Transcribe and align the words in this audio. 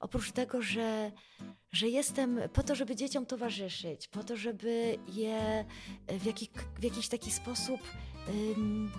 oprócz 0.00 0.32
tego, 0.32 0.62
że, 0.62 1.12
że 1.72 1.88
jestem 1.88 2.40
po 2.52 2.62
to, 2.62 2.74
żeby 2.74 2.96
dzieciom 2.96 3.26
towarzyszyć, 3.26 4.08
po 4.08 4.24
to, 4.24 4.36
żeby 4.36 4.98
je 5.08 5.64
w, 6.08 6.26
jaki, 6.26 6.50
w 6.80 6.84
jakiś 6.84 7.08
taki 7.08 7.32
sposób 7.32 7.80
ym, 8.28 8.92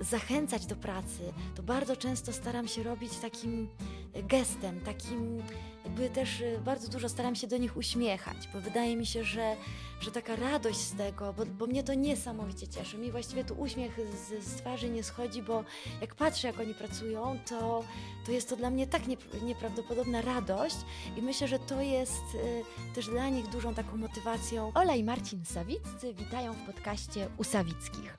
zachęcać 0.00 0.66
do 0.66 0.76
pracy, 0.76 1.32
to 1.54 1.62
bardzo 1.62 1.96
często 1.96 2.32
staram 2.32 2.68
się 2.68 2.82
robić 2.82 3.16
takim 3.16 3.68
gestem, 4.14 4.80
takim 4.80 5.42
jakby 5.90 6.10
też 6.10 6.40
y, 6.40 6.60
bardzo 6.64 6.88
dużo 6.88 7.08
staram 7.08 7.34
się 7.34 7.46
do 7.46 7.56
nich 7.56 7.76
uśmiechać, 7.76 8.36
bo 8.54 8.60
wydaje 8.60 8.96
mi 8.96 9.06
się, 9.06 9.24
że, 9.24 9.56
że 10.00 10.10
taka 10.10 10.36
radość 10.36 10.78
z 10.78 10.96
tego, 10.96 11.32
bo, 11.32 11.46
bo 11.46 11.66
mnie 11.66 11.82
to 11.82 11.94
niesamowicie 11.94 12.68
cieszy. 12.68 12.98
Mi 12.98 13.10
właściwie 13.10 13.44
tu 13.44 13.54
uśmiech 13.54 14.00
z, 14.28 14.44
z 14.44 14.54
twarzy 14.54 14.90
nie 14.90 15.02
schodzi, 15.02 15.42
bo 15.42 15.64
jak 16.00 16.14
patrzę, 16.14 16.46
jak 16.48 16.60
oni 16.60 16.74
pracują, 16.74 17.38
to, 17.48 17.84
to 18.26 18.32
jest 18.32 18.48
to 18.48 18.56
dla 18.56 18.70
mnie 18.70 18.86
tak 18.86 19.06
nie, 19.06 19.16
nieprawdopodobna 19.42 20.22
radość 20.22 20.76
i 21.16 21.22
myślę, 21.22 21.48
że 21.48 21.58
to 21.58 21.80
jest 21.80 22.24
y, 22.34 22.94
też 22.94 23.06
dla 23.06 23.28
nich 23.28 23.48
dużą 23.48 23.74
taką 23.74 23.96
motywacją. 23.96 24.72
Ola 24.74 24.94
i 24.94 25.04
Marcin 25.04 25.44
Sawiccy 25.44 26.14
witają 26.14 26.52
w 26.52 26.66
podcaście 26.66 27.28
u 27.38 27.44
Sawickich. 27.44 28.16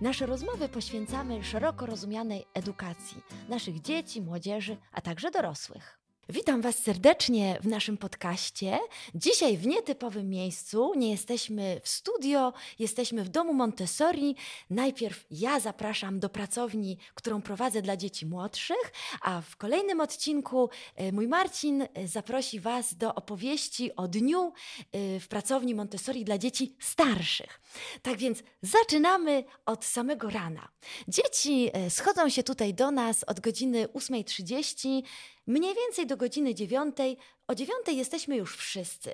Nasze 0.00 0.26
rozmowy 0.26 0.68
poświęcamy 0.68 1.44
szeroko 1.44 1.86
rozumianej 1.86 2.44
edukacji 2.54 3.20
naszych 3.48 3.80
dzieci, 3.80 4.22
młodzieży, 4.22 4.76
a 4.92 5.00
także 5.00 5.30
dorosłych. 5.30 6.03
Witam 6.28 6.60
Was 6.60 6.78
serdecznie 6.78 7.58
w 7.62 7.66
naszym 7.66 7.96
podcaście. 7.96 8.78
Dzisiaj 9.14 9.56
w 9.56 9.66
nietypowym 9.66 10.30
miejscu. 10.30 10.92
Nie 10.96 11.10
jesteśmy 11.10 11.80
w 11.82 11.88
studio, 11.88 12.52
jesteśmy 12.78 13.24
w 13.24 13.28
domu 13.28 13.54
Montessori. 13.54 14.36
Najpierw 14.70 15.26
ja 15.30 15.60
zapraszam 15.60 16.20
do 16.20 16.28
pracowni, 16.28 16.98
którą 17.14 17.42
prowadzę 17.42 17.82
dla 17.82 17.96
dzieci 17.96 18.26
młodszych, 18.26 18.92
a 19.22 19.40
w 19.40 19.56
kolejnym 19.56 20.00
odcinku 20.00 20.70
e, 20.96 21.12
mój 21.12 21.28
Marcin 21.28 21.82
e, 21.82 22.08
zaprosi 22.08 22.60
Was 22.60 22.94
do 22.94 23.14
opowieści 23.14 23.96
o 23.96 24.08
dniu 24.08 24.52
e, 24.92 25.20
w 25.20 25.28
pracowni 25.28 25.74
Montessori 25.74 26.24
dla 26.24 26.38
dzieci 26.38 26.76
starszych. 26.80 27.60
Tak 28.02 28.16
więc 28.16 28.42
zaczynamy 28.62 29.44
od 29.66 29.84
samego 29.84 30.30
rana. 30.30 30.68
Dzieci 31.08 31.70
schodzą 31.88 32.28
się 32.28 32.42
tutaj 32.42 32.74
do 32.74 32.90
nas 32.90 33.24
od 33.24 33.40
godziny 33.40 33.86
8.30 33.86 35.02
mniej 35.46 35.74
więcej 35.74 36.06
do 36.06 36.16
godziny 36.16 36.54
dziewiątej. 36.54 37.16
O 37.48 37.54
dziewiątej 37.54 37.96
jesteśmy 37.96 38.36
już 38.36 38.56
wszyscy. 38.56 39.12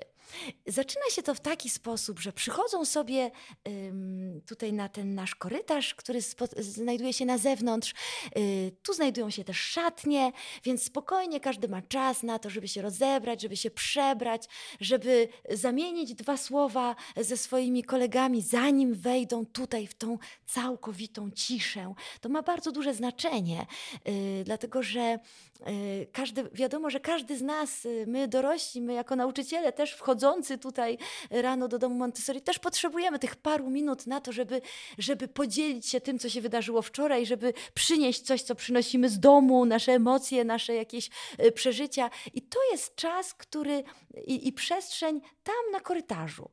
Zaczyna 0.67 1.05
się 1.11 1.23
to 1.23 1.35
w 1.35 1.39
taki 1.39 1.69
sposób, 1.69 2.19
że 2.19 2.33
przychodzą 2.33 2.85
sobie 2.85 3.31
ym, 3.67 4.41
tutaj 4.45 4.73
na 4.73 4.89
ten 4.89 5.15
nasz 5.15 5.35
korytarz, 5.35 5.95
który 5.95 6.19
znajduje 6.57 7.13
się 7.13 7.25
na 7.25 7.37
zewnątrz. 7.37 7.93
Yy, 8.35 8.71
tu 8.83 8.93
znajdują 8.93 9.29
się 9.29 9.43
też 9.43 9.57
szatnie, 9.57 10.31
więc 10.63 10.83
spokojnie 10.83 11.39
każdy 11.39 11.67
ma 11.67 11.81
czas 11.81 12.23
na 12.23 12.39
to, 12.39 12.49
żeby 12.49 12.67
się 12.67 12.81
rozebrać, 12.81 13.41
żeby 13.41 13.57
się 13.57 13.71
przebrać, 13.71 14.45
żeby 14.79 15.27
zamienić 15.49 16.15
dwa 16.15 16.37
słowa 16.37 16.95
ze 17.17 17.37
swoimi 17.37 17.83
kolegami, 17.83 18.41
zanim 18.41 18.93
wejdą 18.93 19.45
tutaj 19.45 19.87
w 19.87 19.93
tą 19.93 20.17
całkowitą 20.45 21.31
ciszę. 21.31 21.93
To 22.21 22.29
ma 22.29 22.41
bardzo 22.41 22.71
duże 22.71 22.93
znaczenie, 22.93 23.65
yy, 24.05 24.43
dlatego 24.43 24.83
że 24.83 25.19
yy, 25.65 26.07
każdy, 26.11 26.49
wiadomo, 26.53 26.89
że 26.89 26.99
każdy 26.99 27.37
z 27.37 27.41
nas, 27.41 27.85
y, 27.85 28.05
dorośli, 28.27 28.81
my 28.81 28.93
jako 28.93 29.15
nauczyciele 29.15 29.73
też 29.73 29.91
wchodzący 29.91 30.57
tutaj 30.57 30.97
rano 31.29 31.67
do 31.67 31.79
domu 31.79 31.95
Montessori, 31.95 32.41
też 32.41 32.59
potrzebujemy 32.59 33.19
tych 33.19 33.35
paru 33.35 33.69
minut 33.69 34.07
na 34.07 34.21
to, 34.21 34.31
żeby, 34.31 34.61
żeby 34.97 35.27
podzielić 35.27 35.87
się 35.87 36.01
tym, 36.01 36.19
co 36.19 36.29
się 36.29 36.41
wydarzyło 36.41 36.81
wczoraj, 36.81 37.25
żeby 37.25 37.53
przynieść 37.73 38.21
coś, 38.21 38.41
co 38.41 38.55
przynosimy 38.55 39.09
z 39.09 39.19
domu, 39.19 39.65
nasze 39.65 39.91
emocje, 39.91 40.43
nasze 40.43 40.73
jakieś 40.73 41.09
e, 41.37 41.51
przeżycia. 41.51 42.09
I 42.33 42.41
to 42.41 42.59
jest 42.71 42.95
czas, 42.95 43.33
który 43.33 43.83
i, 44.25 44.47
i 44.47 44.53
przestrzeń 44.53 45.21
tam 45.43 45.71
na 45.71 45.79
korytarzu. 45.79 46.51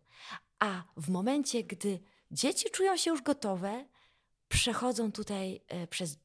A 0.58 0.82
w 0.96 1.08
momencie, 1.08 1.64
gdy 1.64 2.00
dzieci 2.30 2.70
czują 2.70 2.96
się 2.96 3.10
już 3.10 3.22
gotowe, 3.22 3.84
przechodzą 4.48 5.12
tutaj 5.12 5.60
e, 5.68 5.86
przez 5.86 6.16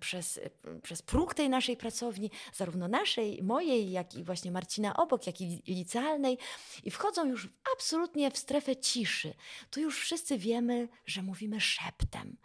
przez, 0.00 0.40
przez 0.82 1.02
próg 1.02 1.34
tej 1.34 1.48
naszej 1.48 1.76
pracowni, 1.76 2.30
zarówno 2.54 2.88
naszej, 2.88 3.42
mojej, 3.42 3.90
jak 3.90 4.14
i 4.14 4.24
właśnie 4.24 4.50
Marcina 4.50 4.96
obok, 4.96 5.26
jak 5.26 5.40
i 5.40 5.62
licealnej, 5.66 6.38
i 6.84 6.90
wchodzą 6.90 7.26
już 7.28 7.48
absolutnie 7.76 8.30
w 8.30 8.38
strefę 8.38 8.76
ciszy. 8.76 9.34
Tu 9.70 9.80
już 9.80 10.00
wszyscy 10.00 10.38
wiemy, 10.38 10.88
że 11.06 11.22
mówimy 11.22 11.60
szeptem. 11.60 12.36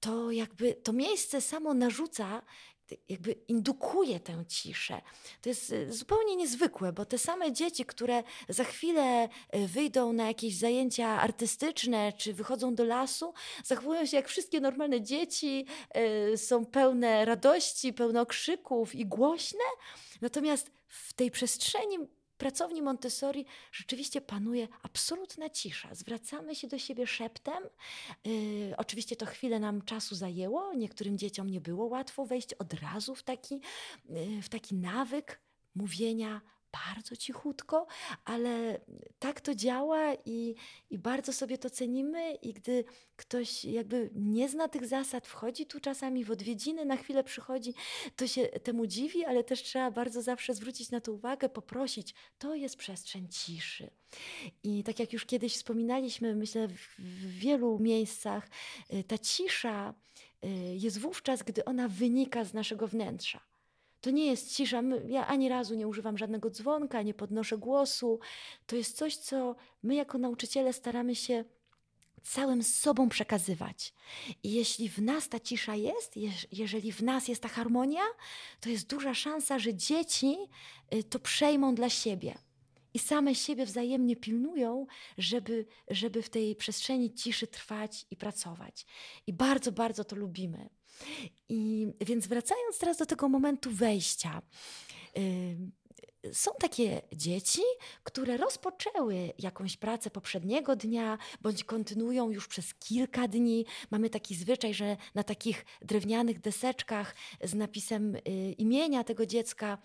To 0.00 0.30
jakby 0.30 0.74
to 0.74 0.92
miejsce 0.92 1.40
samo 1.40 1.74
narzuca 1.74 2.42
jakby 3.08 3.32
indukuje 3.32 4.20
tę 4.20 4.44
ciszę. 4.48 5.00
To 5.42 5.48
jest 5.48 5.72
y, 5.72 5.92
zupełnie 5.92 6.36
niezwykłe, 6.36 6.92
bo 6.92 7.04
te 7.04 7.18
same 7.18 7.52
dzieci, 7.52 7.84
które 7.84 8.22
za 8.48 8.64
chwilę 8.64 9.28
y, 9.56 9.68
wyjdą 9.68 10.12
na 10.12 10.26
jakieś 10.26 10.56
zajęcia 10.58 11.08
artystyczne, 11.08 12.12
czy 12.12 12.34
wychodzą 12.34 12.74
do 12.74 12.84
lasu, 12.84 13.34
zachowują 13.64 14.06
się 14.06 14.16
jak 14.16 14.28
wszystkie 14.28 14.60
normalne 14.60 15.02
dzieci, 15.02 15.66
y, 16.32 16.38
są 16.38 16.66
pełne 16.66 17.24
radości, 17.24 17.92
pełne 17.92 18.20
okrzyków 18.20 18.94
i 18.94 19.06
głośne. 19.06 19.64
Natomiast 20.20 20.70
w 20.88 21.12
tej 21.12 21.30
przestrzeni 21.30 21.98
pracowni 22.38 22.82
Montessori 22.82 23.44
rzeczywiście 23.72 24.20
panuje 24.20 24.68
absolutna 24.82 25.50
cisza. 25.50 25.94
Zwracamy 25.94 26.54
się 26.54 26.68
do 26.68 26.78
siebie 26.78 27.06
szeptem. 27.06 27.64
Yy, 28.24 28.76
oczywiście 28.76 29.16
to 29.16 29.26
chwilę 29.26 29.60
nam 29.60 29.82
czasu 29.82 30.14
zajęło. 30.14 30.74
Niektórym 30.74 31.18
dzieciom 31.18 31.50
nie 31.50 31.60
było 31.60 31.86
łatwo 31.86 32.26
wejść 32.26 32.54
od 32.54 32.74
razu 32.74 33.14
w 33.14 33.22
taki, 33.22 33.60
yy, 34.08 34.42
w 34.42 34.48
taki 34.48 34.74
nawyk 34.74 35.40
mówienia 35.74 36.40
bardzo 36.86 37.16
cichutko, 37.16 37.86
ale 38.24 38.80
tak 39.18 39.40
to 39.40 39.54
działa 39.54 40.14
i, 40.24 40.54
i 40.90 40.98
bardzo 40.98 41.32
sobie 41.32 41.58
to 41.58 41.70
cenimy. 41.70 42.34
I 42.34 42.52
gdy 42.52 42.84
ktoś 43.16 43.64
jakby 43.64 44.10
nie 44.14 44.48
zna 44.48 44.68
tych 44.68 44.86
zasad, 44.86 45.26
wchodzi 45.26 45.66
tu 45.66 45.80
czasami 45.80 46.24
w 46.24 46.30
odwiedziny, 46.30 46.84
na 46.84 46.96
chwilę 46.96 47.24
przychodzi, 47.24 47.74
to 48.16 48.26
się 48.26 48.46
temu 48.46 48.86
dziwi, 48.86 49.24
ale 49.24 49.44
też 49.44 49.62
trzeba 49.62 49.90
bardzo 49.90 50.22
zawsze 50.22 50.54
zwrócić 50.54 50.90
na 50.90 51.00
to 51.00 51.12
uwagę, 51.12 51.48
poprosić. 51.48 52.14
To 52.38 52.54
jest 52.54 52.76
przestrzeń 52.76 53.28
ciszy. 53.28 53.90
I 54.62 54.84
tak 54.84 54.98
jak 54.98 55.12
już 55.12 55.24
kiedyś 55.24 55.54
wspominaliśmy, 55.54 56.34
myślę, 56.34 56.68
w, 56.68 56.98
w 56.98 57.38
wielu 57.38 57.78
miejscach, 57.78 58.48
y, 58.92 59.04
ta 59.04 59.18
cisza 59.18 59.94
y, 60.44 60.48
jest 60.76 60.98
wówczas, 60.98 61.42
gdy 61.42 61.64
ona 61.64 61.88
wynika 61.88 62.44
z 62.44 62.54
naszego 62.54 62.86
wnętrza. 62.86 63.55
To 64.06 64.10
nie 64.10 64.26
jest 64.26 64.56
cisza. 64.56 64.82
Ja 65.08 65.26
ani 65.26 65.48
razu 65.48 65.74
nie 65.74 65.88
używam 65.88 66.18
żadnego 66.18 66.50
dzwonka, 66.50 67.02
nie 67.02 67.14
podnoszę 67.14 67.58
głosu. 67.58 68.18
To 68.66 68.76
jest 68.76 68.96
coś, 68.96 69.16
co 69.16 69.56
my 69.82 69.94
jako 69.94 70.18
nauczyciele 70.18 70.72
staramy 70.72 71.14
się 71.14 71.44
całym 72.22 72.62
sobą 72.62 73.08
przekazywać. 73.08 73.92
I 74.42 74.52
jeśli 74.52 74.88
w 74.88 74.98
nas 74.98 75.28
ta 75.28 75.40
cisza 75.40 75.74
jest, 75.74 76.14
jeżeli 76.52 76.92
w 76.92 77.02
nas 77.02 77.28
jest 77.28 77.42
ta 77.42 77.48
harmonia, 77.48 78.02
to 78.60 78.68
jest 78.68 78.90
duża 78.90 79.14
szansa, 79.14 79.58
że 79.58 79.74
dzieci 79.74 80.36
y, 80.94 81.04
to 81.04 81.18
przejmą 81.18 81.74
dla 81.74 81.90
siebie. 81.90 82.38
I 82.94 82.98
same 82.98 83.34
siebie 83.34 83.66
wzajemnie 83.66 84.16
pilnują, 84.16 84.86
żeby, 85.18 85.66
żeby 85.90 86.22
w 86.22 86.30
tej 86.30 86.56
przestrzeni 86.56 87.14
ciszy 87.14 87.46
trwać 87.46 88.06
i 88.10 88.16
pracować. 88.16 88.86
I 89.26 89.32
bardzo, 89.32 89.72
bardzo 89.72 90.04
to 90.04 90.16
lubimy. 90.16 90.68
I 91.48 91.86
więc 92.00 92.26
wracając 92.26 92.78
teraz 92.78 92.96
do 92.96 93.06
tego 93.06 93.28
momentu 93.28 93.70
wejścia. 93.70 94.42
Są 96.32 96.50
takie 96.60 97.02
dzieci, 97.12 97.62
które 98.04 98.36
rozpoczęły 98.36 99.32
jakąś 99.38 99.76
pracę 99.76 100.10
poprzedniego 100.10 100.76
dnia, 100.76 101.18
bądź 101.40 101.64
kontynuują 101.64 102.30
już 102.30 102.48
przez 102.48 102.74
kilka 102.74 103.28
dni. 103.28 103.66
Mamy 103.90 104.10
taki 104.10 104.34
zwyczaj, 104.34 104.74
że 104.74 104.96
na 105.14 105.22
takich 105.22 105.64
drewnianych 105.82 106.40
deseczkach 106.40 107.14
z 107.44 107.54
napisem 107.54 108.14
y, 108.14 108.20
imienia 108.58 109.04
tego 109.04 109.26
dziecka 109.26 109.78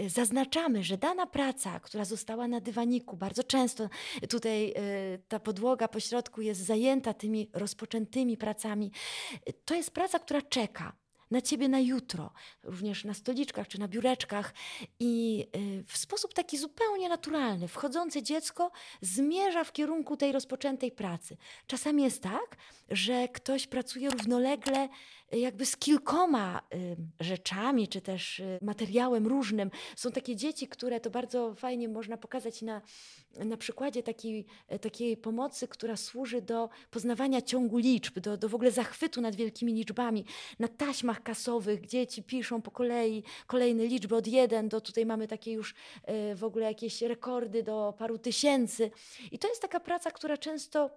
Y, 0.00 0.10
zaznaczamy, 0.10 0.84
że 0.84 0.98
dana 0.98 1.26
praca, 1.26 1.80
która 1.80 2.04
została 2.04 2.48
na 2.48 2.60
dywaniku, 2.60 3.16
bardzo 3.16 3.44
często 3.44 3.88
tutaj 4.28 4.70
y, 4.70 4.74
ta 5.28 5.40
podłoga 5.40 5.88
po 5.88 6.00
środku 6.00 6.42
jest 6.42 6.60
zajęta 6.60 7.14
tymi 7.14 7.50
rozpoczętymi 7.52 8.36
pracami, 8.36 8.92
to 9.64 9.74
jest 9.74 9.90
praca, 9.90 10.18
która 10.18 10.42
czeka 10.42 10.92
na 11.30 11.42
ciebie 11.42 11.68
na 11.68 11.80
jutro, 11.80 12.30
również 12.62 13.04
na 13.04 13.14
stoliczkach 13.14 13.68
czy 13.68 13.80
na 13.80 13.88
biureczkach. 13.88 14.54
I 15.00 15.46
w 15.86 15.98
sposób 15.98 16.34
taki 16.34 16.58
zupełnie 16.58 17.08
naturalny, 17.08 17.68
wchodzące 17.68 18.22
dziecko 18.22 18.70
zmierza 19.00 19.64
w 19.64 19.72
kierunku 19.72 20.16
tej 20.16 20.32
rozpoczętej 20.32 20.92
pracy. 20.92 21.36
Czasami 21.66 22.02
jest 22.02 22.22
tak, 22.22 22.56
że 22.90 23.28
ktoś 23.28 23.66
pracuje 23.66 24.10
równolegle 24.10 24.88
jakby 25.32 25.66
z 25.66 25.76
kilkoma 25.76 26.60
y, 26.74 26.96
rzeczami, 27.20 27.88
czy 27.88 28.00
też 28.00 28.40
y, 28.40 28.58
materiałem 28.62 29.26
różnym. 29.26 29.70
Są 29.96 30.12
takie 30.12 30.36
dzieci, 30.36 30.68
które 30.68 31.00
to 31.00 31.10
bardzo 31.10 31.54
fajnie 31.54 31.88
można 31.88 32.16
pokazać 32.16 32.62
na, 32.62 32.82
na 33.36 33.56
przykładzie 33.56 34.02
takiej, 34.02 34.46
takiej 34.80 35.16
pomocy, 35.16 35.68
która 35.68 35.96
służy 35.96 36.42
do 36.42 36.68
poznawania 36.90 37.42
ciągu 37.42 37.78
liczb, 37.78 38.18
do, 38.18 38.36
do 38.36 38.48
w 38.48 38.54
ogóle 38.54 38.70
zachwytu 38.70 39.20
nad 39.20 39.34
wielkimi 39.34 39.72
liczbami. 39.72 40.24
Na 40.58 40.68
taśmach 40.68 41.22
kasowych, 41.22 41.80
gdzie 41.80 42.06
ci 42.06 42.22
piszą 42.22 42.62
po 42.62 42.70
kolei 42.70 43.22
kolejne 43.46 43.86
liczby 43.86 44.16
od 44.16 44.26
jeden 44.26 44.68
do 44.68 44.80
tutaj 44.80 45.06
mamy 45.06 45.28
takie 45.28 45.52
już 45.52 45.74
e, 46.04 46.34
w 46.34 46.44
ogóle 46.44 46.64
jakieś 46.66 47.02
rekordy 47.02 47.62
do 47.62 47.94
paru 47.98 48.18
tysięcy. 48.18 48.90
I 49.32 49.38
to 49.38 49.48
jest 49.48 49.62
taka 49.62 49.80
praca, 49.80 50.10
która 50.10 50.36
często 50.36 50.90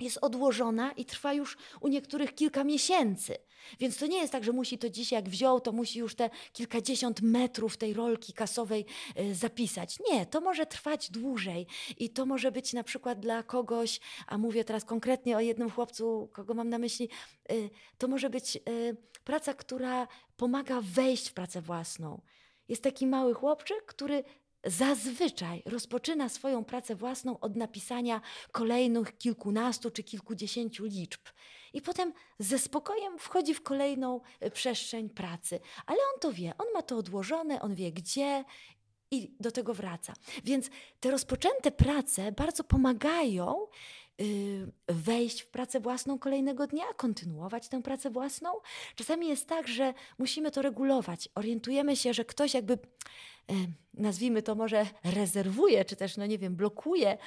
jest 0.00 0.18
odłożona 0.20 0.92
i 0.92 1.04
trwa 1.04 1.32
już 1.32 1.56
u 1.80 1.88
niektórych 1.88 2.34
kilka 2.34 2.64
miesięcy. 2.64 3.36
Więc 3.80 3.96
to 3.96 4.06
nie 4.06 4.18
jest 4.18 4.32
tak, 4.32 4.44
że 4.44 4.52
musi 4.52 4.78
to 4.78 4.90
dziś 4.90 5.12
jak 5.12 5.28
wziął, 5.28 5.60
to 5.60 5.72
musi 5.72 5.98
już 5.98 6.14
te 6.14 6.30
kilkadziesiąt 6.52 7.22
metrów 7.22 7.76
tej 7.76 7.94
rolki 7.94 8.32
kasowej 8.32 8.86
y, 9.20 9.34
zapisać. 9.34 9.98
Nie, 10.10 10.26
to 10.26 10.40
może 10.40 10.66
trwać 10.66 11.10
dłużej 11.10 11.66
i 11.98 12.10
to 12.10 12.26
może 12.26 12.52
być 12.52 12.72
na 12.72 12.84
przykład 12.84 13.20
dla 13.20 13.42
kogoś, 13.42 14.00
a 14.26 14.38
mówię 14.38 14.64
teraz 14.64 14.84
konkretnie 14.84 15.36
o 15.36 15.40
jednym 15.40 15.70
chłopcu, 15.70 16.30
kogo 16.32 16.54
mam 16.54 16.68
na 16.68 16.78
myśli, 16.78 17.08
y, 17.52 17.70
to 17.98 18.08
może 18.08 18.30
być 18.30 18.56
y, 18.56 18.60
praca, 19.24 19.54
która 19.54 20.08
pomaga 20.36 20.80
wejść 20.80 21.28
w 21.28 21.32
pracę 21.32 21.62
własną. 21.62 22.20
Jest 22.68 22.82
taki 22.82 23.06
mały 23.06 23.34
chłopczyk, 23.34 23.84
który 23.86 24.24
zazwyczaj 24.64 25.62
rozpoczyna 25.66 26.28
swoją 26.28 26.64
pracę 26.64 26.94
własną 26.94 27.40
od 27.40 27.56
napisania 27.56 28.20
kolejnych 28.52 29.18
kilkunastu 29.18 29.90
czy 29.90 30.02
kilkudziesięciu 30.02 30.84
liczb. 30.84 31.20
I 31.72 31.82
potem 31.82 32.12
ze 32.38 32.58
spokojem 32.58 33.18
wchodzi 33.18 33.54
w 33.54 33.62
kolejną 33.62 34.20
e, 34.40 34.50
przestrzeń 34.50 35.10
pracy. 35.10 35.60
Ale 35.86 35.98
on 36.14 36.20
to 36.20 36.32
wie, 36.32 36.52
on 36.58 36.66
ma 36.74 36.82
to 36.82 36.96
odłożone, 36.96 37.60
on 37.60 37.74
wie 37.74 37.92
gdzie 37.92 38.44
i 39.10 39.34
do 39.40 39.52
tego 39.52 39.74
wraca. 39.74 40.12
Więc 40.44 40.70
te 41.00 41.10
rozpoczęte 41.10 41.70
prace 41.70 42.32
bardzo 42.32 42.64
pomagają 42.64 43.66
Y, 44.20 44.66
wejść 44.88 45.40
w 45.40 45.46
pracę 45.46 45.80
własną 45.80 46.18
kolejnego 46.18 46.66
dnia, 46.66 46.84
kontynuować 46.96 47.68
tę 47.68 47.82
pracę 47.82 48.10
własną. 48.10 48.50
Czasami 48.94 49.28
jest 49.28 49.48
tak, 49.48 49.68
że 49.68 49.94
musimy 50.18 50.50
to 50.50 50.62
regulować. 50.62 51.28
Orientujemy 51.34 51.96
się, 51.96 52.14
że 52.14 52.24
ktoś 52.24 52.54
jakby, 52.54 52.78
nazwijmy 53.94 54.42
to 54.42 54.54
może, 54.54 54.86
rezerwuje, 55.04 55.84
czy 55.84 55.96
też, 55.96 56.16
no 56.16 56.26
nie 56.26 56.38
wiem, 56.38 56.56
blokuje 56.56 57.18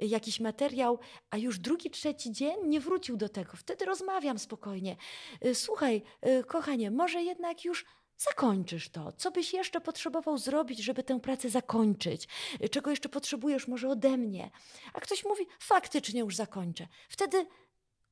jakiś 0.00 0.40
materiał, 0.40 0.98
a 1.30 1.36
już 1.36 1.58
drugi, 1.58 1.90
trzeci 1.90 2.32
dzień 2.32 2.56
nie 2.64 2.80
wrócił 2.80 3.16
do 3.16 3.28
tego. 3.28 3.52
Wtedy 3.56 3.84
rozmawiam 3.84 4.38
spokojnie. 4.38 4.96
Y, 5.44 5.54
słuchaj, 5.54 6.02
kochanie, 6.46 6.90
może 6.90 7.22
jednak 7.22 7.64
już 7.64 7.84
zakończysz 8.16 8.88
to. 8.88 9.12
Co 9.12 9.30
byś 9.30 9.52
jeszcze 9.52 9.80
potrzebował 9.80 10.38
zrobić, 10.38 10.78
żeby 10.78 11.02
tę 11.02 11.20
pracę 11.20 11.50
zakończyć? 11.50 12.28
Czego 12.70 12.90
jeszcze 12.90 13.08
potrzebujesz 13.08 13.68
może 13.68 13.88
ode 13.88 14.16
mnie? 14.16 14.50
A 14.92 15.00
ktoś 15.00 15.24
mówi, 15.24 15.46
faktycznie 15.60 16.20
już 16.20 16.36
zakończę. 16.36 16.88
Wtedy 17.08 17.46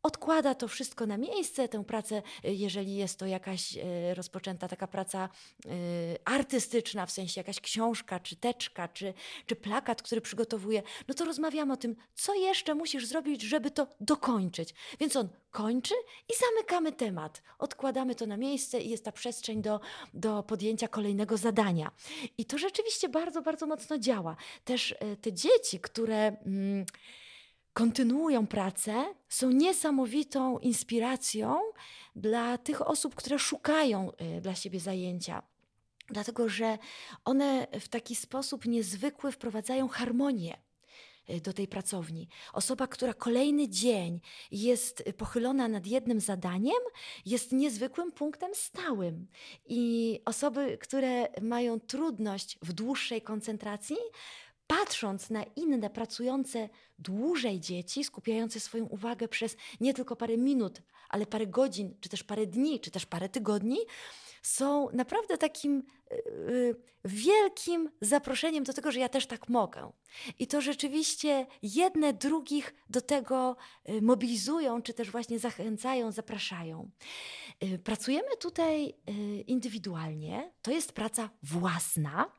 odkłada 0.06 0.54
to 0.54 0.68
wszystko 0.68 1.06
na 1.06 1.16
miejsce, 1.16 1.68
tę 1.68 1.84
pracę, 1.84 2.22
y, 2.44 2.54
jeżeli 2.54 2.96
jest 2.96 3.18
to 3.18 3.26
jakaś 3.26 3.76
y, 3.76 4.14
rozpoczęta 4.14 4.68
taka 4.68 4.86
praca 4.86 5.28
y, 5.66 5.70
artystyczna, 6.24 7.06
w 7.06 7.10
sensie 7.10 7.40
jakaś 7.40 7.60
książka, 7.60 8.20
czy 8.20 8.36
teczka, 8.36 8.88
czy, 8.88 9.14
czy 9.46 9.56
plakat, 9.56 10.02
który 10.02 10.20
przygotowuje, 10.20 10.82
no 11.08 11.14
to 11.14 11.24
rozmawiamy 11.24 11.72
o 11.72 11.76
tym, 11.76 11.96
co 12.14 12.34
jeszcze 12.34 12.74
musisz 12.74 13.06
zrobić, 13.06 13.42
żeby 13.42 13.70
to 13.70 13.86
dokończyć. 14.00 14.74
Więc 15.00 15.16
on 15.16 15.28
kończy 15.50 15.94
i 16.28 16.32
zamykamy 16.46 16.92
temat. 16.92 17.42
Odkładamy 17.58 18.14
to 18.14 18.26
na 18.26 18.36
miejsce 18.36 18.80
i 18.80 18.90
jest 18.90 19.04
ta 19.04 19.12
przestrzeń 19.12 19.62
do, 19.62 19.80
do 20.14 20.42
podjęcia 20.42 20.88
kolejnego 20.88 21.36
zadania. 21.36 21.90
I 22.38 22.44
to 22.44 22.58
rzeczywiście 22.58 23.08
bardzo, 23.08 23.42
bardzo 23.42 23.66
mocno 23.66 23.98
działa. 23.98 24.36
Też 24.64 24.94
te 25.20 25.32
dzieci, 25.32 25.80
które... 25.80 26.16
Mm, 26.26 26.86
kontynuują 27.76 28.46
pracę, 28.46 29.04
są 29.28 29.50
niesamowitą 29.50 30.58
inspiracją 30.58 31.60
dla 32.16 32.58
tych 32.58 32.88
osób, 32.88 33.14
które 33.14 33.38
szukają 33.38 34.12
y, 34.36 34.40
dla 34.40 34.54
siebie 34.54 34.80
zajęcia. 34.80 35.42
Dlatego, 36.08 36.48
że 36.48 36.78
one 37.24 37.66
w 37.80 37.88
taki 37.88 38.16
sposób 38.16 38.66
niezwykły 38.66 39.32
wprowadzają 39.32 39.88
harmonię 39.88 40.56
y, 41.30 41.40
do 41.40 41.52
tej 41.52 41.68
pracowni. 41.68 42.28
Osoba, 42.52 42.86
która 42.86 43.14
kolejny 43.14 43.68
dzień 43.68 44.20
jest 44.50 45.04
pochylona 45.16 45.68
nad 45.68 45.86
jednym 45.86 46.20
zadaniem, 46.20 46.82
jest 47.26 47.52
niezwykłym 47.52 48.12
punktem 48.12 48.54
stałym. 48.54 49.26
I 49.66 50.20
osoby, 50.24 50.78
które 50.78 51.28
mają 51.40 51.80
trudność 51.80 52.58
w 52.62 52.72
dłuższej 52.72 53.22
koncentracji, 53.22 53.96
patrząc 54.66 55.30
na 55.30 55.42
inne 55.42 55.90
pracujące 55.90 56.68
dłużej 56.98 57.60
dzieci, 57.60 58.04
skupiające 58.04 58.60
swoją 58.60 58.84
uwagę 58.84 59.28
przez 59.28 59.56
nie 59.80 59.94
tylko 59.94 60.16
parę 60.16 60.36
minut, 60.36 60.82
ale 61.08 61.26
parę 61.26 61.46
godzin, 61.46 61.94
czy 62.00 62.08
też 62.08 62.24
parę 62.24 62.46
dni, 62.46 62.80
czy 62.80 62.90
też 62.90 63.06
parę 63.06 63.28
tygodni, 63.28 63.78
są 64.42 64.88
naprawdę 64.92 65.38
takim 65.38 65.82
yy, 66.10 66.76
wielkim 67.04 67.90
zaproszeniem 68.00 68.64
do 68.64 68.72
tego, 68.72 68.92
że 68.92 69.00
ja 69.00 69.08
też 69.08 69.26
tak 69.26 69.48
mogę. 69.48 69.92
I 70.38 70.46
to 70.46 70.60
rzeczywiście 70.60 71.46
jedne 71.62 72.12
drugich 72.12 72.74
do 72.90 73.00
tego 73.00 73.56
yy, 73.88 74.02
mobilizują, 74.02 74.82
czy 74.82 74.94
też 74.94 75.10
właśnie 75.10 75.38
zachęcają, 75.38 76.12
zapraszają. 76.12 76.90
Yy, 77.60 77.78
pracujemy 77.78 78.36
tutaj 78.40 78.94
indywidualnie, 79.46 80.52
to 80.62 80.70
jest 80.70 80.92
praca 80.92 81.30
własna. 81.42 82.30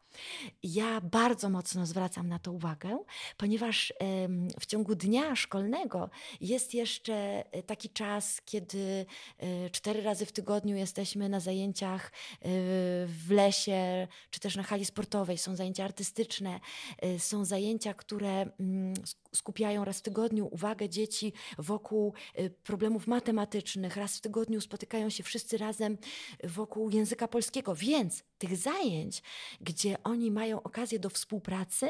Ja 0.64 1.02
bardzo 1.02 1.50
mocno 1.50 1.86
zwracam 1.86 2.28
na 2.28 2.40
to 2.40 2.52
uwagę, 2.52 2.98
ponieważ 3.38 3.94
w 4.60 4.66
ciągu 4.66 4.96
dnia 4.96 5.36
szkolnego 5.36 6.10
jest 6.42 6.74
jeszcze 6.74 7.14
e, 7.52 7.64
taki 7.64 7.90
czas, 7.90 8.42
kiedy 8.46 9.06
e, 9.38 9.70
cztery 9.70 10.02
razy 10.02 10.26
w 10.26 10.32
tygodniu 10.32 10.76
jesteśmy 10.76 11.30
na 11.30 11.40
zajęciach 11.40 12.06
e, 12.06 12.10
w 13.06 13.28
lesie, 13.30 14.08
czy 14.30 14.40
też 14.40 14.56
na 14.56 14.64
hali 14.64 14.86
sportowej. 14.86 15.38
Są 15.38 15.56
zajęcia 15.56 15.84
artystyczne, 15.84 16.60
są 17.18 17.46
zajęcia, 17.46 17.94
które 17.94 18.30
mm, 18.60 18.94
skupiają 19.36 19.86
raz 19.86 20.00
w 20.00 20.02
tygodniu 20.02 20.48
uwagę 20.52 20.90
dzieci 20.90 21.34
wokół 21.58 22.14
problemów 22.64 23.08
matematycznych. 23.08 23.98
Raz 23.98 24.18
w 24.18 24.22
tygodniu 24.22 24.62
spotykają 24.62 25.10
się 25.10 25.24
wszyscy 25.24 25.58
razem 25.58 25.98
wokół 26.44 26.90
języka 26.90 27.28
polskiego. 27.28 27.76
Więc 27.76 28.24
tych 28.38 28.58
zajęć, 28.58 29.24
gdzie 29.62 30.04
oni 30.08 30.32
mają 30.32 30.64
okazję 30.64 31.00
do 31.00 31.10
współpracy, 31.10 31.90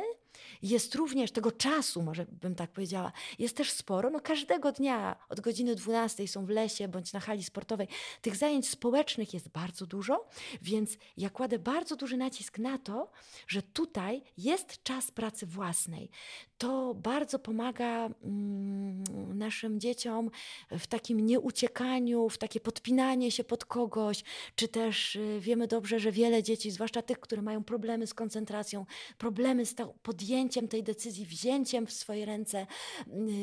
jest 0.61 0.95
również 0.95 1.31
tego 1.31 1.51
czasu, 1.51 2.01
może 2.01 2.25
bym 2.25 2.55
tak 2.55 2.71
powiedziała, 2.71 3.11
jest 3.39 3.57
też 3.57 3.71
sporo. 3.71 4.09
No 4.09 4.19
każdego 4.19 4.71
dnia 4.71 5.15
od 5.29 5.39
godziny 5.39 5.75
12 5.75 6.27
są 6.27 6.45
w 6.45 6.49
lesie 6.49 6.87
bądź 6.87 7.13
na 7.13 7.19
hali 7.19 7.43
sportowej. 7.43 7.87
Tych 8.21 8.35
zajęć 8.35 8.69
społecznych 8.69 9.33
jest 9.33 9.49
bardzo 9.49 9.85
dużo, 9.85 10.27
więc 10.61 10.97
ja 11.17 11.29
kładę 11.29 11.59
bardzo 11.59 11.95
duży 11.95 12.17
nacisk 12.17 12.59
na 12.59 12.77
to, 12.77 13.11
że 13.47 13.61
tutaj 13.61 14.21
jest 14.37 14.83
czas 14.83 15.11
pracy 15.11 15.45
własnej. 15.45 16.09
To 16.57 16.93
bardzo 16.93 17.39
pomaga 17.39 18.05
mm, 18.05 19.03
naszym 19.37 19.79
dzieciom 19.79 20.29
w 20.71 20.87
takim 20.87 21.19
nieuciekaniu, 21.19 22.29
w 22.29 22.37
takie 22.37 22.59
podpinanie 22.59 23.31
się 23.31 23.43
pod 23.43 23.65
kogoś, 23.65 24.23
czy 24.55 24.67
też 24.67 25.15
y, 25.15 25.39
wiemy 25.39 25.67
dobrze, 25.67 25.99
że 25.99 26.11
wiele 26.11 26.43
dzieci, 26.43 26.71
zwłaszcza 26.71 27.01
tych, 27.01 27.19
które 27.19 27.41
mają 27.41 27.63
problemy 27.63 28.07
z 28.07 28.13
koncentracją, 28.13 28.85
problemy 29.17 29.65
z 29.65 29.75
podjęciem 30.03 30.26
podjęciem 30.27 30.67
tej 30.67 30.83
decyzji, 30.83 31.25
wzięciem 31.25 31.87
w 31.87 31.93
swoje 31.93 32.25
ręce 32.25 32.67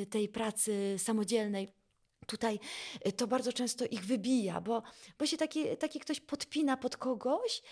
y, 0.03 0.07
tej 0.07 0.29
pracy 0.29 0.97
samodzielnej. 0.99 1.69
Tutaj 2.27 2.59
y, 3.09 3.13
to 3.13 3.27
bardzo 3.27 3.53
często 3.53 3.85
ich 3.85 4.05
wybija, 4.05 4.61
bo, 4.61 4.83
bo 5.19 5.27
się 5.27 5.37
taki, 5.37 5.77
taki 5.77 6.01
ktoś 6.01 6.21
podpina 6.21 6.77
pod 6.77 6.97
kogoś, 6.97 7.63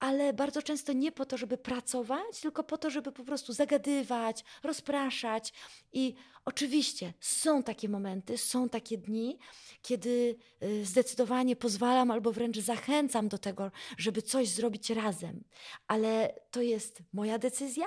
ale 0.00 0.32
bardzo 0.32 0.62
często 0.62 0.92
nie 0.92 1.12
po 1.12 1.26
to, 1.26 1.36
żeby 1.36 1.58
pracować, 1.58 2.40
tylko 2.40 2.64
po 2.64 2.78
to, 2.78 2.90
żeby 2.90 3.12
po 3.12 3.24
prostu 3.24 3.52
zagadywać, 3.52 4.44
rozpraszać. 4.62 5.52
I 5.92 6.14
oczywiście 6.44 7.12
są 7.20 7.62
takie 7.62 7.88
momenty, 7.88 8.38
są 8.38 8.68
takie 8.68 8.98
dni, 8.98 9.38
kiedy 9.82 10.36
y, 10.62 10.84
zdecydowanie 10.84 11.56
pozwalam 11.56 12.10
albo 12.10 12.32
wręcz 12.32 12.58
zachęcam 12.58 13.28
do 13.28 13.38
tego, 13.38 13.70
żeby 13.98 14.22
coś 14.22 14.48
zrobić 14.48 14.90
razem, 14.90 15.44
ale 15.86 16.40
to 16.50 16.62
jest 16.62 17.02
moja 17.12 17.38
decyzja 17.38 17.86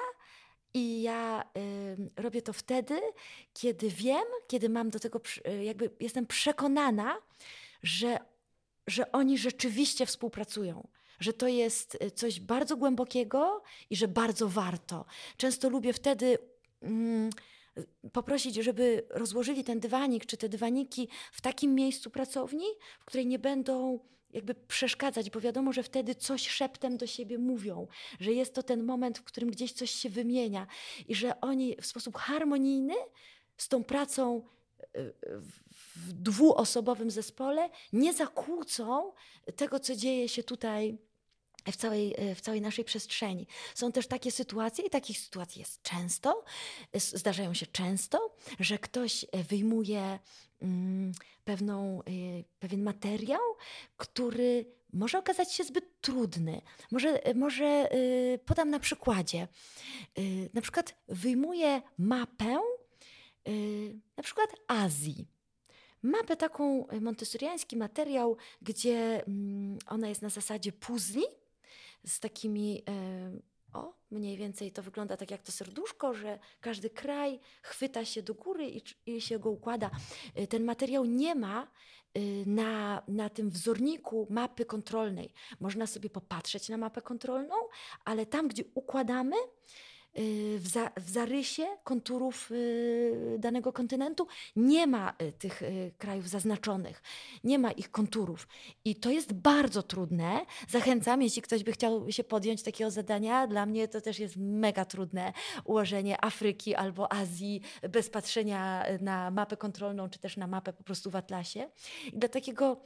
i 0.74 1.02
ja 1.02 1.44
y, 1.58 2.22
robię 2.22 2.42
to 2.42 2.54
wtedy, 2.54 3.02
kiedy 3.54 3.90
wiem, 3.90 4.24
kiedy 4.48 4.70
mam 4.70 4.90
do 4.90 5.00
tego, 5.00 5.22
y, 5.48 5.64
jakby 5.64 5.92
jestem 6.00 6.28
przekonana, 6.28 7.18
że, 7.84 8.18
że 8.88 9.12
oni 9.12 9.38
rzeczywiście 9.38 10.06
współpracują 10.06 10.88
że 11.20 11.34
to 11.34 11.48
jest 11.48 11.98
y, 12.04 12.12
coś 12.12 12.40
bardzo 12.40 12.78
głębokiego 12.78 13.64
i 13.90 13.96
że 13.96 14.08
bardzo 14.08 14.50
warto. 14.50 15.06
Często 15.38 15.70
lubię 15.70 15.94
wtedy. 15.94 16.38
Mm, 16.82 17.30
poprosić, 18.12 18.56
żeby 18.56 19.06
rozłożyli 19.10 19.64
ten 19.64 19.80
dywanik 19.80 20.26
czy 20.26 20.38
te 20.38 20.50
dywaniki 20.50 21.08
w 21.32 21.42
takim 21.42 21.76
miejscu 21.76 22.10
pracowni, 22.10 22.66
w 23.00 23.06
której 23.06 23.28
nie 23.28 23.40
będą 23.40 24.00
jakby 24.34 24.56
przeszkadzać, 24.56 25.30
bo 25.30 25.40
wiadomo, 25.40 25.74
że 25.74 25.84
wtedy 25.84 26.16
coś 26.16 26.50
szeptem 26.50 26.98
do 26.98 27.08
siebie 27.08 27.38
mówią, 27.38 27.88
że 28.20 28.32
jest 28.32 28.54
to 28.54 28.64
ten 28.64 28.84
moment, 28.84 29.18
w 29.18 29.24
którym 29.24 29.52
gdzieś 29.52 29.74
coś 29.74 29.92
się 29.92 30.10
wymienia 30.10 30.68
i 31.08 31.16
że 31.16 31.42
oni 31.42 31.76
w 31.82 31.86
sposób 31.86 32.18
harmonijny 32.18 32.96
z 33.58 33.68
tą 33.68 33.84
pracą 33.84 34.42
w 35.96 36.14
dwuosobowym 36.14 37.12
zespole 37.12 37.70
nie 37.94 38.14
zakłócą 38.14 39.12
tego, 39.56 39.80
co 39.80 39.96
dzieje 39.96 40.30
się 40.30 40.44
tutaj 40.44 40.98
w 41.72 41.76
całej, 41.76 42.16
w 42.36 42.42
całej 42.42 42.62
naszej 42.62 42.86
przestrzeni. 42.86 43.48
Są 43.76 43.92
też 43.92 44.08
takie 44.08 44.32
sytuacje, 44.32 44.86
i 44.86 44.90
takich 44.90 45.20
sytuacji 45.20 45.60
jest 45.60 45.82
często, 45.82 46.44
zdarzają 46.94 47.54
się 47.54 47.66
często, 47.66 48.36
że 48.60 48.78
ktoś 48.78 49.26
wyjmuje 49.50 50.20
mm, 50.62 51.12
pewną, 51.44 52.02
y, 52.10 52.44
pewien 52.60 52.84
materiał, 52.84 53.42
który 53.98 54.66
może 54.94 55.18
okazać 55.18 55.54
się 55.54 55.64
zbyt 55.64 56.02
trudny. 56.02 56.62
Może, 56.92 57.20
może 57.36 57.90
podam 58.46 58.70
na 58.70 58.80
przykładzie. 58.80 59.48
Na 60.54 60.62
przykład 60.62 60.96
wyjmuje 61.08 61.82
mapę 61.98 62.60
na 64.18 64.24
przykład 64.24 64.50
Azji. 64.68 65.26
Mapę 66.04 66.36
taką 66.38 66.88
montessoriański 67.02 67.78
materiał, 67.78 68.38
gdzie 68.62 69.26
mm, 69.28 69.78
ona 69.88 70.10
jest 70.10 70.22
na 70.22 70.30
zasadzie 70.30 70.72
puzli 70.72 71.24
z 72.06 72.20
takimi 72.20 72.84
o, 73.74 73.94
mniej 74.12 74.38
więcej 74.38 74.72
to 74.72 74.84
wygląda 74.84 75.18
tak 75.18 75.32
jak 75.32 75.42
to 75.42 75.52
serduszko, 75.52 76.14
że 76.14 76.40
każdy 76.62 76.90
kraj 76.90 77.40
chwyta 77.62 78.06
się 78.06 78.24
do 78.24 78.34
góry 78.34 78.70
i, 78.70 78.82
i 79.06 79.22
się 79.22 79.40
go 79.40 79.50
układa. 79.50 79.92
Y, 80.40 80.48
ten 80.48 80.64
materiał 80.64 81.06
nie 81.06 81.36
ma 81.36 81.68
y, 82.18 82.44
na, 82.46 83.04
na 83.08 83.30
tym 83.30 83.50
wzorniku 83.50 84.28
mapy 84.30 84.66
kontrolnej. 84.66 85.34
Można 85.60 85.88
sobie 85.88 86.10
popatrzeć 86.10 86.70
na 86.70 86.78
mapę 86.78 87.02
kontrolną, 87.02 87.56
ale 88.06 88.26
tam, 88.26 88.48
gdzie 88.48 88.64
układamy, 88.76 89.36
w, 90.16 90.68
za, 90.68 90.92
w 90.98 91.10
zarysie 91.10 91.66
konturów 91.84 92.52
y, 92.52 93.36
danego 93.40 93.74
kontynentu 93.74 94.28
nie 94.56 94.88
ma 94.88 95.14
y, 95.22 95.32
tych 95.32 95.62
krajów 95.98 96.30
zaznaczonych, 96.30 97.02
nie 97.44 97.60
ma 97.60 97.72
ich 97.72 97.92
konturów. 97.92 98.48
I 98.86 98.96
to 98.96 99.12
jest 99.12 99.34
bardzo 99.34 99.84
trudne. 99.84 100.46
Zachęcam, 100.70 101.22
jeśli 101.22 101.42
ktoś 101.42 101.64
by 101.64 101.72
chciał 101.72 102.12
się 102.12 102.24
podjąć 102.24 102.64
takiego 102.64 102.92
zadania, 102.92 103.48
dla 103.48 103.66
mnie 103.66 103.88
to 103.88 104.02
też 104.02 104.20
jest 104.20 104.36
mega 104.38 104.86
trudne 104.86 105.34
ułożenie 105.64 106.26
Afryki 106.26 106.76
albo 106.76 107.14
Azji 107.14 107.62
bez 107.90 108.10
patrzenia 108.10 108.86
na 109.02 109.32
mapę 109.32 109.58
kontrolną, 109.58 110.10
czy 110.10 110.20
też 110.20 110.38
na 110.38 110.48
mapę 110.48 110.74
po 110.74 110.84
prostu 110.84 111.12
w 111.12 111.16
atlasie. 111.16 111.70
I 112.14 112.18
dla 112.18 112.30
takiego 112.30 112.82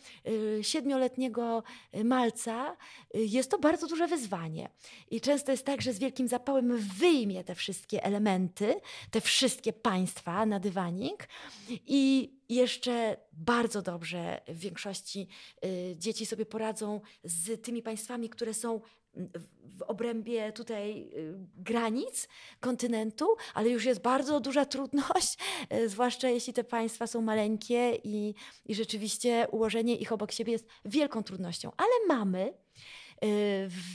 siedmioletniego 0.62 1.64
malca 2.04 2.78
jest 3.14 3.52
to 3.52 3.60
bardzo 3.60 3.88
duże 3.88 4.08
wyzwanie. 4.08 4.70
I 5.12 5.22
często 5.22 5.52
jest 5.52 5.66
tak, 5.66 5.82
że 5.82 5.94
z 5.94 6.00
wielkim 6.00 6.28
zapałem 6.28 6.78
wyjdzie 6.78 7.17
wyjmie 7.18 7.44
te 7.44 7.56
wszystkie 7.56 8.04
elementy, 8.04 8.76
te 9.12 9.22
wszystkie 9.22 9.74
państwa 9.74 10.46
na 10.46 10.60
dywanik 10.60 11.30
i 11.88 12.32
jeszcze 12.50 13.18
bardzo 13.34 13.82
dobrze 13.82 14.42
w 14.48 14.60
większości 14.60 15.28
y, 15.66 15.96
dzieci 15.98 16.26
sobie 16.26 16.46
poradzą 16.46 17.02
z 17.24 17.62
tymi 17.62 17.84
państwami, 17.84 18.30
które 18.30 18.54
są 18.54 18.82
w 19.64 19.82
obrębie 19.82 20.52
tutaj 20.52 21.10
y, 21.18 21.34
granic 21.56 22.28
kontynentu, 22.60 23.26
ale 23.54 23.70
już 23.70 23.86
jest 23.86 24.02
bardzo 24.02 24.40
duża 24.40 24.66
trudność, 24.66 25.38
y, 25.74 25.90
zwłaszcza 25.90 26.30
jeśli 26.30 26.54
te 26.54 26.64
państwa 26.64 27.08
są 27.08 27.22
maleńkie 27.22 28.00
i, 28.04 28.34
i 28.66 28.76
rzeczywiście 28.76 29.48
ułożenie 29.52 29.96
ich 29.96 30.12
obok 30.12 30.32
siebie 30.32 30.52
jest 30.52 30.68
wielką 30.86 31.24
trudnością. 31.24 31.72
Ale 31.78 32.08
mamy 32.08 32.54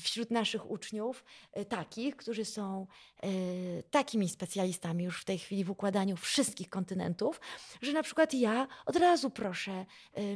wśród 0.02 0.30
naszych 0.30 0.70
uczniów 0.70 1.24
y, 1.56 1.64
takich, 1.64 2.16
którzy 2.16 2.44
są 2.44 2.86
y, 3.24 3.82
takimi 3.90 4.28
specjalistami 4.28 5.04
już 5.04 5.20
w 5.20 5.24
tej 5.24 5.38
chwili 5.38 5.64
w 5.64 5.70
układaniu 5.70 6.16
wszystkich 6.16 6.68
kontynentów, 6.68 7.40
że 7.82 7.92
na 7.92 8.02
przykład 8.02 8.34
ja 8.34 8.68
od 8.86 8.96
razu 8.96 9.30
proszę 9.30 9.86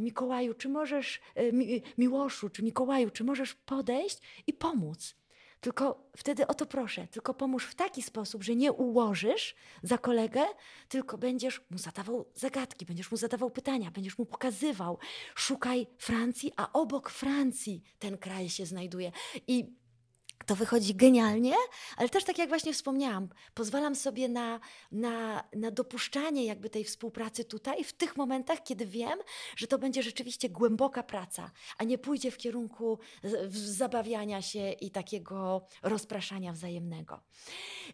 Mikołaju, 0.01 0.55
czy 0.55 0.69
możesz, 0.69 1.21
Miłoszu, 1.99 2.49
czy 2.49 2.63
Mikołaju, 2.63 3.11
czy 3.11 3.25
możesz 3.25 3.55
podejść 3.55 4.19
i 4.47 4.53
pomóc 4.53 5.15
tylko 5.67 6.11
wtedy 6.17 6.47
o 6.47 6.55
to 6.55 6.67
proszę, 6.67 7.07
tylko 7.11 7.35
pomóż 7.35 7.67
w 7.67 7.75
taki 7.75 8.03
sposób, 8.03 8.43
że 8.43 8.57
nie 8.57 8.73
ułożysz 8.73 9.55
za 9.83 9.99
kolegę, 9.99 10.45
tylko 10.89 11.19
będziesz 11.19 11.61
mu 11.71 11.79
zadawał 11.79 12.27
zagadki, 12.35 12.87
będziesz 12.87 13.11
mu 13.11 13.17
zadawał 13.17 13.51
pytania, 13.51 13.91
będziesz 13.91 14.19
mu 14.19 14.27
pokazywał. 14.27 14.99
Szukaj 15.35 15.87
Francji, 15.99 16.53
a 16.57 16.73
obok 16.73 17.11
Francji 17.11 17.83
ten 17.99 18.19
kraj 18.19 18.49
się 18.49 18.67
znajduje. 18.67 19.13
I 19.47 19.77
to 20.47 20.57
wychodzi 20.57 20.95
genialnie, 20.95 21.55
ale 21.97 22.09
też 22.09 22.25
tak 22.25 22.39
jak 22.39 22.49
właśnie 22.49 22.73
wspomniałam, 22.73 23.29
pozwalam 23.55 23.97
sobie 23.97 24.29
na, 24.29 24.61
na, 24.93 25.45
na 25.57 25.71
dopuszczanie 25.71 26.45
jakby 26.45 26.71
tej 26.71 26.85
współpracy 26.85 27.45
tutaj 27.45 27.85
w 27.85 27.93
tych 27.93 28.17
momentach, 28.17 28.63
kiedy 28.63 28.87
wiem, 28.87 29.19
że 29.57 29.67
to 29.67 29.79
będzie 29.79 30.03
rzeczywiście 30.03 30.49
głęboka 30.49 31.03
praca, 31.03 31.51
a 31.79 31.85
nie 31.85 31.99
pójdzie 31.99 32.31
w 32.31 32.37
kierunku 32.37 32.99
zabawiania 33.51 34.43
się 34.43 34.73
i 34.73 34.91
takiego 34.91 35.67
rozpraszania 35.83 36.53
wzajemnego. 36.53 37.21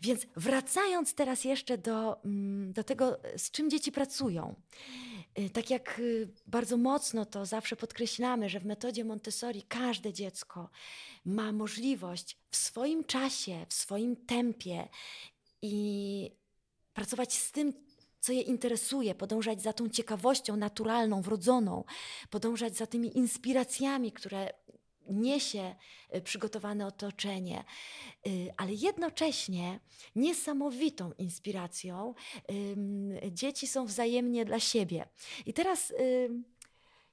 Więc 0.02 0.26
wracając 0.37 1.14
teraz 1.14 1.44
jeszcze 1.44 1.78
do, 1.78 2.23
mm, 2.25 2.73
do 2.73 2.85
tego, 2.85 3.18
z 3.37 3.50
czym 3.50 3.71
dzieci 3.71 3.92
pracują. 3.92 4.54
Y, 5.38 5.50
tak 5.50 5.71
jak 5.71 5.99
y, 5.99 6.28
bardzo 6.47 6.76
mocno 6.76 7.26
to 7.26 7.47
zawsze 7.47 7.76
podkreślamy, 7.76 8.49
że 8.49 8.61
w 8.61 8.64
metodzie 8.64 9.04
Montessori 9.04 9.62
każde 9.62 10.12
dziecko 10.12 10.71
ma 11.25 11.52
możliwość 11.52 12.41
w 12.52 12.56
swoim 12.56 13.04
czasie, 13.04 13.66
w 13.68 13.75
swoim 13.75 14.16
tempie 14.16 14.88
i 15.62 16.30
pracować 16.94 17.35
z 17.35 17.52
tym, 17.52 17.73
co 18.21 18.32
je 18.32 18.40
interesuje, 18.40 19.14
podążać 19.14 19.62
za 19.62 19.73
tą 19.73 19.88
ciekawością 19.88 20.56
naturalną, 20.56 21.23
wrodzoną, 21.23 21.85
podążać 22.30 22.76
za 22.76 22.87
tymi 22.87 23.18
inspiracjami, 23.18 24.12
które 24.12 24.52
niesie 25.11 25.75
y, 26.16 26.21
przygotowane 26.21 26.87
otoczenie, 26.87 27.64
y, 28.26 28.52
ale 28.56 28.73
jednocześnie 28.73 29.80
niesamowitą 30.16 31.12
inspiracją 31.12 32.14
dzieci 33.30 33.66
są 33.66 33.87
wzajemnie 33.87 34.44
dla 34.44 34.61
siebie. 34.61 35.09
I 35.47 35.52
teraz 35.52 35.92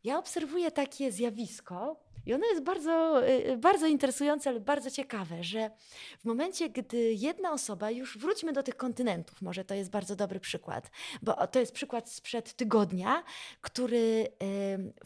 ja 0.03 0.17
obserwuję 0.19 0.71
takie 0.71 1.11
zjawisko, 1.11 2.09
i 2.25 2.33
ono 2.33 2.45
jest 2.45 2.63
bardzo, 2.63 3.27
y, 3.27 3.57
bardzo 3.57 3.87
interesujące, 3.87 4.49
ale 4.49 4.59
bardzo 4.59 4.91
ciekawe, 4.91 5.43
że 5.43 5.71
w 6.19 6.25
momencie, 6.25 6.69
gdy 6.69 7.13
jedna 7.13 7.51
osoba, 7.51 7.91
już 7.91 8.17
wróćmy 8.17 8.53
do 8.53 8.63
tych 8.63 8.77
kontynentów, 8.77 9.41
może 9.41 9.65
to 9.65 9.73
jest 9.73 9.89
bardzo 9.89 10.15
dobry 10.15 10.39
przykład, 10.39 10.91
bo 11.21 11.47
to 11.47 11.59
jest 11.59 11.71
przykład 11.71 12.09
sprzed 12.11 12.53
tygodnia, 12.53 13.23
który 13.61 14.27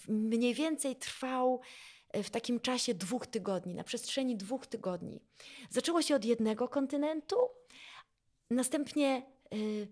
mniej 0.07 0.53
więcej 0.53 0.95
trwał 0.95 1.61
w 2.13 2.29
takim 2.29 2.59
czasie 2.59 2.93
dwóch 2.93 3.27
tygodni, 3.27 3.75
na 3.75 3.83
przestrzeni 3.83 4.37
dwóch 4.37 4.67
tygodni. 4.67 5.19
Zaczęło 5.69 6.01
się 6.01 6.15
od 6.15 6.25
jednego 6.25 6.67
kontynentu, 6.67 7.35
następnie 8.49 9.23
y, 9.53 9.87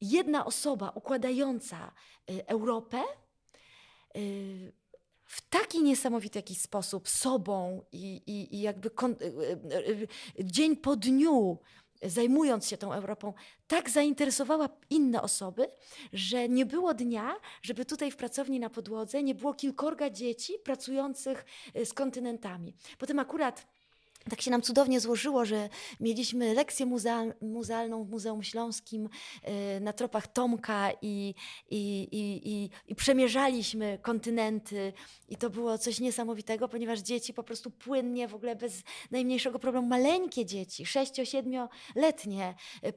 jedna 0.00 0.44
osoba 0.44 0.92
układająca 0.94 1.92
y, 2.30 2.46
Europę 2.46 2.98
y, 2.98 3.27
w 5.24 5.40
taki 5.50 5.82
niesamowity 5.82 6.38
jakiś 6.38 6.58
sposób 6.58 7.08
sobą 7.08 7.82
i, 7.92 8.22
i, 8.26 8.56
i 8.56 8.60
jakby 8.60 8.90
dzień 10.40 10.76
po 10.76 10.96
dniu 10.96 11.58
zajmując 12.02 12.68
się 12.68 12.76
tą 12.76 12.92
Europą, 12.92 13.34
tak 13.66 13.90
zainteresowała 13.90 14.68
inne 14.90 15.22
osoby, 15.22 15.68
że 16.12 16.48
nie 16.48 16.66
było 16.66 16.94
dnia, 16.94 17.36
żeby 17.62 17.84
tutaj 17.84 18.10
w 18.10 18.16
pracowni 18.16 18.60
na 18.60 18.70
podłodze 18.70 19.22
nie 19.22 19.34
było 19.34 19.54
kilkorga 19.54 20.10
dzieci 20.10 20.52
pracujących 20.64 21.44
y, 21.76 21.86
z 21.86 21.92
kontynentami. 21.92 22.74
Potem 22.98 23.18
akurat 23.18 23.66
tak 24.30 24.42
się 24.42 24.50
nam 24.50 24.62
cudownie 24.62 25.00
złożyło, 25.00 25.44
że 25.44 25.68
mieliśmy 26.00 26.54
lekcję 26.54 26.86
muzeal, 26.86 27.34
muzealną 27.40 28.04
w 28.04 28.10
Muzeum 28.10 28.42
Śląskim 28.42 29.08
y, 29.76 29.80
na 29.80 29.92
tropach 29.92 30.26
Tomka 30.26 30.90
i, 31.02 31.34
i, 31.70 32.08
i, 32.12 32.70
i, 32.86 32.94
przemierzaliśmy 32.94 33.98
kontynenty 34.02 34.92
i 35.28 35.36
to 35.36 35.50
było 35.50 35.78
coś 35.78 36.00
niesamowitego, 36.00 36.68
ponieważ 36.68 37.00
dzieci 37.00 37.34
po 37.34 37.42
prostu 37.42 37.70
płynnie, 37.70 38.28
w 38.28 38.34
ogóle 38.34 38.56
bez 38.56 38.82
najmniejszego 39.10 39.58
problemu, 39.58 39.86
maleńkie 39.86 40.46
dzieci, 40.46 40.84
6-7-letnie, 40.84 42.54
y, 42.84 42.92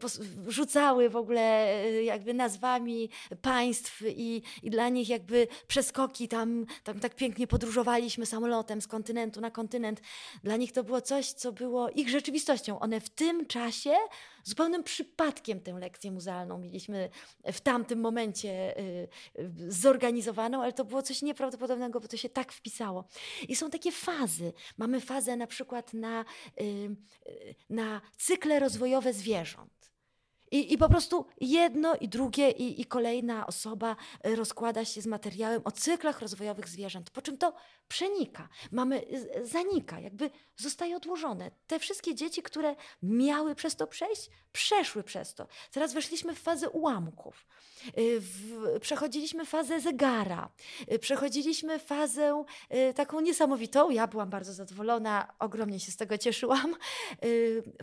rzucały 0.48 1.10
w 1.10 1.16
ogóle 1.16 1.76
y, 1.86 2.04
jakby 2.04 2.34
nazwami 2.34 3.10
państw 3.42 4.04
i, 4.08 4.42
i 4.64 4.70
dla 4.70 4.90
nich 4.90 5.10
jakby 5.10 5.48
przeskoki 5.68 6.28
tam, 6.28 6.66
tam 6.84 7.00
tak 7.00 7.16
pięknie 7.16 7.48
podróżowaliśmy 7.48 8.26
samolotem 8.26 8.82
z 8.82 8.88
kontynentu 8.88 9.42
na 9.42 9.52
kontynent. 9.52 10.02
Dla 10.44 10.58
nich 10.58 10.72
to 10.72 10.84
było 10.84 11.02
coś, 11.02 11.11
coś, 11.12 11.32
co 11.32 11.52
było 11.52 11.90
ich 11.90 12.10
rzeczywistością. 12.10 12.80
One 12.80 13.02
w 13.02 13.10
tym 13.10 13.46
czasie, 13.46 13.94
zupełnym 14.44 14.84
przypadkiem 14.84 15.60
tę 15.60 15.74
lekcję 15.74 16.12
muzealną 16.12 16.58
mieliśmy 16.58 17.10
w 17.54 17.62
tamtym 17.62 18.00
momencie 18.00 18.80
y, 18.80 19.08
y, 19.40 19.72
zorganizowaną, 19.72 20.62
ale 20.62 20.74
to 20.74 20.86
było 20.86 21.02
coś 21.02 21.22
nieprawdopodobnego, 21.22 22.00
bo 22.00 22.08
to 22.08 22.18
się 22.18 22.30
tak 22.30 22.52
wpisało. 22.52 23.08
I 23.48 23.56
są 23.56 23.70
takie 23.70 23.92
fazy. 23.92 24.54
Mamy 24.78 25.02
fazę 25.02 25.36
na 25.36 25.48
przykład 25.48 25.94
na, 25.94 26.26
y, 26.62 26.96
na 27.70 28.02
cykle 28.18 28.60
rozwojowe 28.60 29.14
zwierząt. 29.14 29.91
I, 30.52 30.74
I 30.74 30.78
po 30.78 30.90
prostu 30.90 31.26
jedno 31.42 31.96
i 31.96 32.10
drugie 32.10 32.52
i, 32.52 32.82
i 32.82 32.86
kolejna 32.86 33.48
osoba 33.48 33.96
y, 34.28 34.36
rozkłada 34.36 34.86
się 34.86 35.02
z 35.02 35.06
materiałem 35.06 35.62
o 35.66 35.72
cyklach 35.72 36.22
rozwojowych 36.22 36.68
zwierząt, 36.68 37.10
po 37.10 37.22
czym 37.22 37.38
to 37.38 37.54
przenika, 37.88 38.50
mamy, 38.72 39.02
zanika, 39.44 40.00
jakby 40.00 40.30
zostaje 40.58 40.96
odłożone. 40.96 41.52
Te 41.68 41.80
wszystkie 41.80 42.16
dzieci, 42.16 42.44
które 42.44 42.76
miały 43.04 43.56
przez 43.56 43.76
to 43.76 43.88
przejść, 43.88 44.30
przeszły 44.52 45.04
przez 45.04 45.36
to. 45.36 45.48
Teraz 45.72 45.94
weszliśmy 45.94 46.36
w 46.36 46.40
fazę 46.40 46.70
ułamków. 46.70 47.48
Y, 47.98 48.20
w, 48.20 48.80
przechodziliśmy 48.82 49.46
fazę 49.46 49.82
zegara, 49.82 50.50
przechodziliśmy 51.00 51.80
fazę 51.80 52.44
taką 52.96 53.22
niesamowitą. 53.22 53.90
Ja 53.90 54.08
byłam 54.08 54.30
bardzo 54.30 54.54
zadowolona, 54.54 55.34
ogromnie 55.40 55.80
się 55.80 55.92
z 55.92 55.98
tego 55.98 56.18
cieszyłam. 56.18 56.76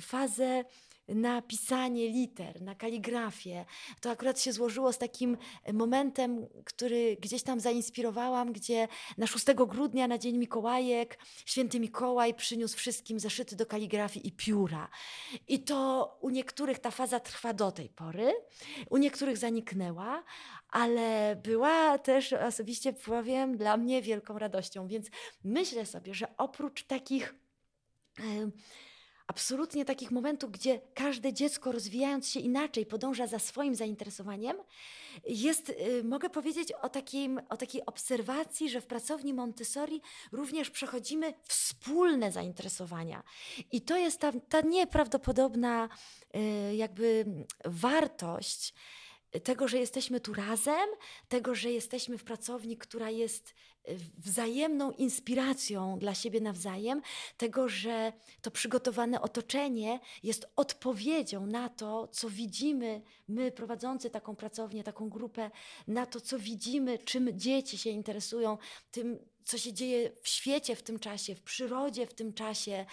Fazę 0.01 0.65
na 1.09 1.43
pisanie 1.43 2.09
liter, 2.09 2.63
na 2.63 2.75
kaligrafię. 2.75 3.65
To 4.01 4.11
akurat 4.11 4.41
się 4.41 4.53
złożyło 4.53 4.93
z 4.93 4.99
takim 4.99 5.37
momentem, 5.73 6.47
który 6.65 7.17
gdzieś 7.21 7.43
tam 7.43 7.61
zainspirowałam, 7.61 8.53
gdzie 8.53 8.89
na 9.19 9.27
6 9.27 9.47
grudnia, 9.69 10.09
na 10.09 10.19
Dzień 10.19 10.39
Mikołajek, 10.39 11.19
święty 11.47 11.81
Mikołaj 11.81 12.35
przyniósł 12.35 12.77
wszystkim 12.77 13.21
zeszyty 13.21 13.57
do 13.57 13.67
kaligrafii 13.67 14.29
i 14.29 14.33
pióra. 14.33 14.89
I 15.49 15.59
to 15.61 16.19
u 16.21 16.31
niektórych 16.31 16.79
ta 16.79 16.91
faza 16.91 17.21
trwa 17.21 17.53
do 17.53 17.73
tej 17.73 17.89
pory, 17.89 18.35
u 18.91 18.97
niektórych 18.97 19.37
zaniknęła, 19.37 20.25
ale 20.69 21.37
była 21.37 21.99
też 21.99 22.33
osobiście, 22.33 22.93
powiem, 22.93 23.57
dla 23.57 23.77
mnie 23.77 24.03
wielką 24.03 24.39
radością. 24.39 24.89
Więc 24.89 25.07
myślę 25.45 25.87
sobie, 25.87 26.15
że 26.15 26.37
oprócz 26.37 26.85
takich. 26.85 27.35
Yy, 28.19 28.53
absolutnie 29.29 29.85
takich 29.85 30.11
momentów, 30.11 30.51
gdzie 30.51 30.81
każde 30.95 31.33
dziecko 31.33 31.73
rozwijając 31.73 32.29
się 32.29 32.41
inaczej 32.41 32.87
podąża 32.87 33.27
za 33.27 33.39
swoim 33.39 33.75
zainteresowaniem, 33.75 34.57
jest, 35.27 35.69
y, 35.71 36.05
mogę 36.05 36.31
powiedzieć 36.31 36.73
o, 36.73 36.89
takim, 36.89 37.41
o 37.49 37.57
takiej 37.57 37.87
obserwacji, 37.87 38.71
że 38.71 38.81
w 38.81 38.87
pracowni 38.87 39.35
Montessori 39.35 40.01
również 40.33 40.71
przechodzimy 40.71 41.35
wspólne 41.45 42.33
zainteresowania. 42.33 43.23
I 43.73 43.81
to 43.81 43.97
jest 43.97 44.21
ta, 44.21 44.33
ta 44.49 44.61
nieprawdopodobna 44.61 45.89
y, 46.37 46.77
jakby 46.77 47.25
wartość, 47.65 48.75
tego, 49.43 49.69
że 49.69 49.79
jesteśmy 49.79 50.21
tu 50.21 50.35
razem, 50.35 50.89
tego, 51.29 51.55
że 51.55 51.71
jesteśmy 51.71 52.19
w 52.19 52.25
pracowni, 52.25 52.77
która 52.77 53.11
jest 53.11 53.55
e, 53.85 53.95
wzajemną 54.19 54.91
inspiracją 54.91 55.99
dla 55.99 56.15
siebie 56.15 56.41
nawzajem, 56.41 57.03
tego, 57.37 57.69
że 57.69 58.13
to 58.43 58.51
przygotowane 58.51 59.21
otoczenie 59.21 60.01
jest 60.23 60.47
odpowiedzią 60.57 61.47
na 61.47 61.69
to, 61.69 62.09
co 62.09 62.31
widzimy, 62.31 63.03
my 63.29 63.53
prowadzący 63.53 64.11
taką 64.11 64.37
pracownię, 64.37 64.85
taką 64.85 65.09
grupę, 65.09 65.51
na 65.87 66.07
to, 66.07 66.21
co 66.21 66.39
widzimy, 66.39 66.99
czym 66.99 67.39
dzieci 67.39 67.79
się 67.79 67.91
interesują, 67.91 68.59
tym, 68.91 69.19
co 69.45 69.59
się 69.59 69.73
dzieje 69.73 70.11
w 70.23 70.29
świecie 70.29 70.77
w 70.77 70.83
tym 70.83 70.99
czasie, 70.99 71.35
w 71.35 71.43
przyrodzie 71.43 72.07
w 72.07 72.15
tym 72.15 72.33
czasie, 72.33 72.87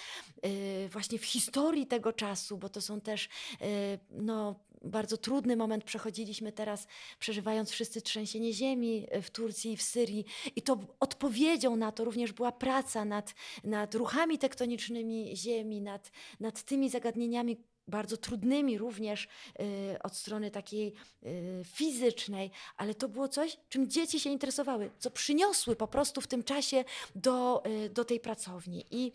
yy, 0.43 0.89
właśnie 0.89 1.19
w 1.19 1.25
historii 1.25 1.87
tego 1.87 2.13
czasu, 2.13 2.57
bo 2.57 2.69
to 2.69 2.81
są 2.81 3.01
też 3.01 3.29
yy, 3.61 3.67
no, 4.11 4.59
bardzo 4.85 5.17
trudny 5.17 5.55
moment 5.55 5.83
przechodziliśmy 5.83 6.51
teraz, 6.51 6.87
przeżywając 7.19 7.71
wszyscy 7.71 8.01
trzęsienie 8.01 8.53
ziemi 8.53 9.07
w 9.21 9.29
Turcji 9.29 9.71
i 9.71 9.77
w 9.77 9.81
Syrii. 9.81 10.25
I 10.55 10.61
to 10.61 10.79
odpowiedzią 10.99 11.75
na 11.75 11.91
to 11.91 12.05
również 12.05 12.33
była 12.33 12.51
praca 12.51 13.05
nad, 13.05 13.33
nad 13.63 13.95
ruchami 13.95 14.37
tektonicznymi 14.37 15.37
ziemi, 15.37 15.81
nad, 15.81 16.11
nad 16.39 16.63
tymi 16.63 16.89
zagadnieniami, 16.89 17.57
bardzo 17.87 18.17
trudnymi 18.17 18.77
również 18.77 19.27
y, 19.59 20.01
od 20.03 20.15
strony 20.15 20.51
takiej 20.51 20.93
y, 21.23 21.61
fizycznej, 21.65 22.51
ale 22.77 22.95
to 22.95 23.09
było 23.09 23.27
coś, 23.27 23.57
czym 23.69 23.89
dzieci 23.89 24.19
się 24.19 24.29
interesowały, 24.29 24.91
co 24.99 25.11
przyniosły 25.11 25.75
po 25.75 25.87
prostu 25.87 26.21
w 26.21 26.27
tym 26.27 26.43
czasie 26.43 26.83
do, 27.15 27.63
y, 27.65 27.89
do 27.89 28.05
tej 28.05 28.19
pracowni. 28.19 28.85
I 28.91 29.11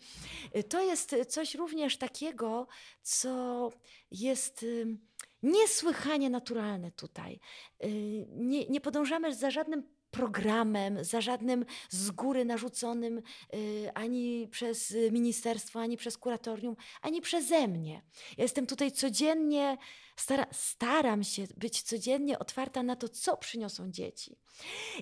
to 0.69 0.81
jest 0.81 1.15
coś 1.29 1.55
również 1.55 1.97
takiego, 1.97 2.67
co 3.01 3.69
jest 4.11 4.65
niesłychanie 5.43 6.29
naturalne 6.29 6.91
tutaj. 6.91 7.39
Y, 7.83 7.87
nie, 8.29 8.65
nie 8.65 8.81
podążamy 8.81 9.35
za 9.35 9.51
żadnym 9.51 9.83
programem, 10.11 11.03
za 11.03 11.21
żadnym 11.21 11.65
z 11.89 12.11
góry 12.11 12.45
narzuconym 12.45 13.21
y, 13.53 13.91
ani 13.93 14.47
przez 14.51 14.95
ministerstwo, 15.11 15.81
ani 15.81 15.97
przez 15.97 16.17
kuratorium, 16.17 16.75
ani 17.01 17.21
przeze 17.21 17.67
mnie. 17.67 18.01
Ja 18.37 18.43
jestem 18.43 18.67
tutaj 18.67 18.91
codziennie, 18.91 19.77
stara, 20.15 20.47
staram 20.51 21.23
się 21.23 21.43
być 21.57 21.81
codziennie 21.81 22.39
otwarta 22.39 22.83
na 22.83 22.95
to, 22.95 23.09
co 23.09 23.37
przyniosą 23.37 23.91
dzieci. 23.91 24.37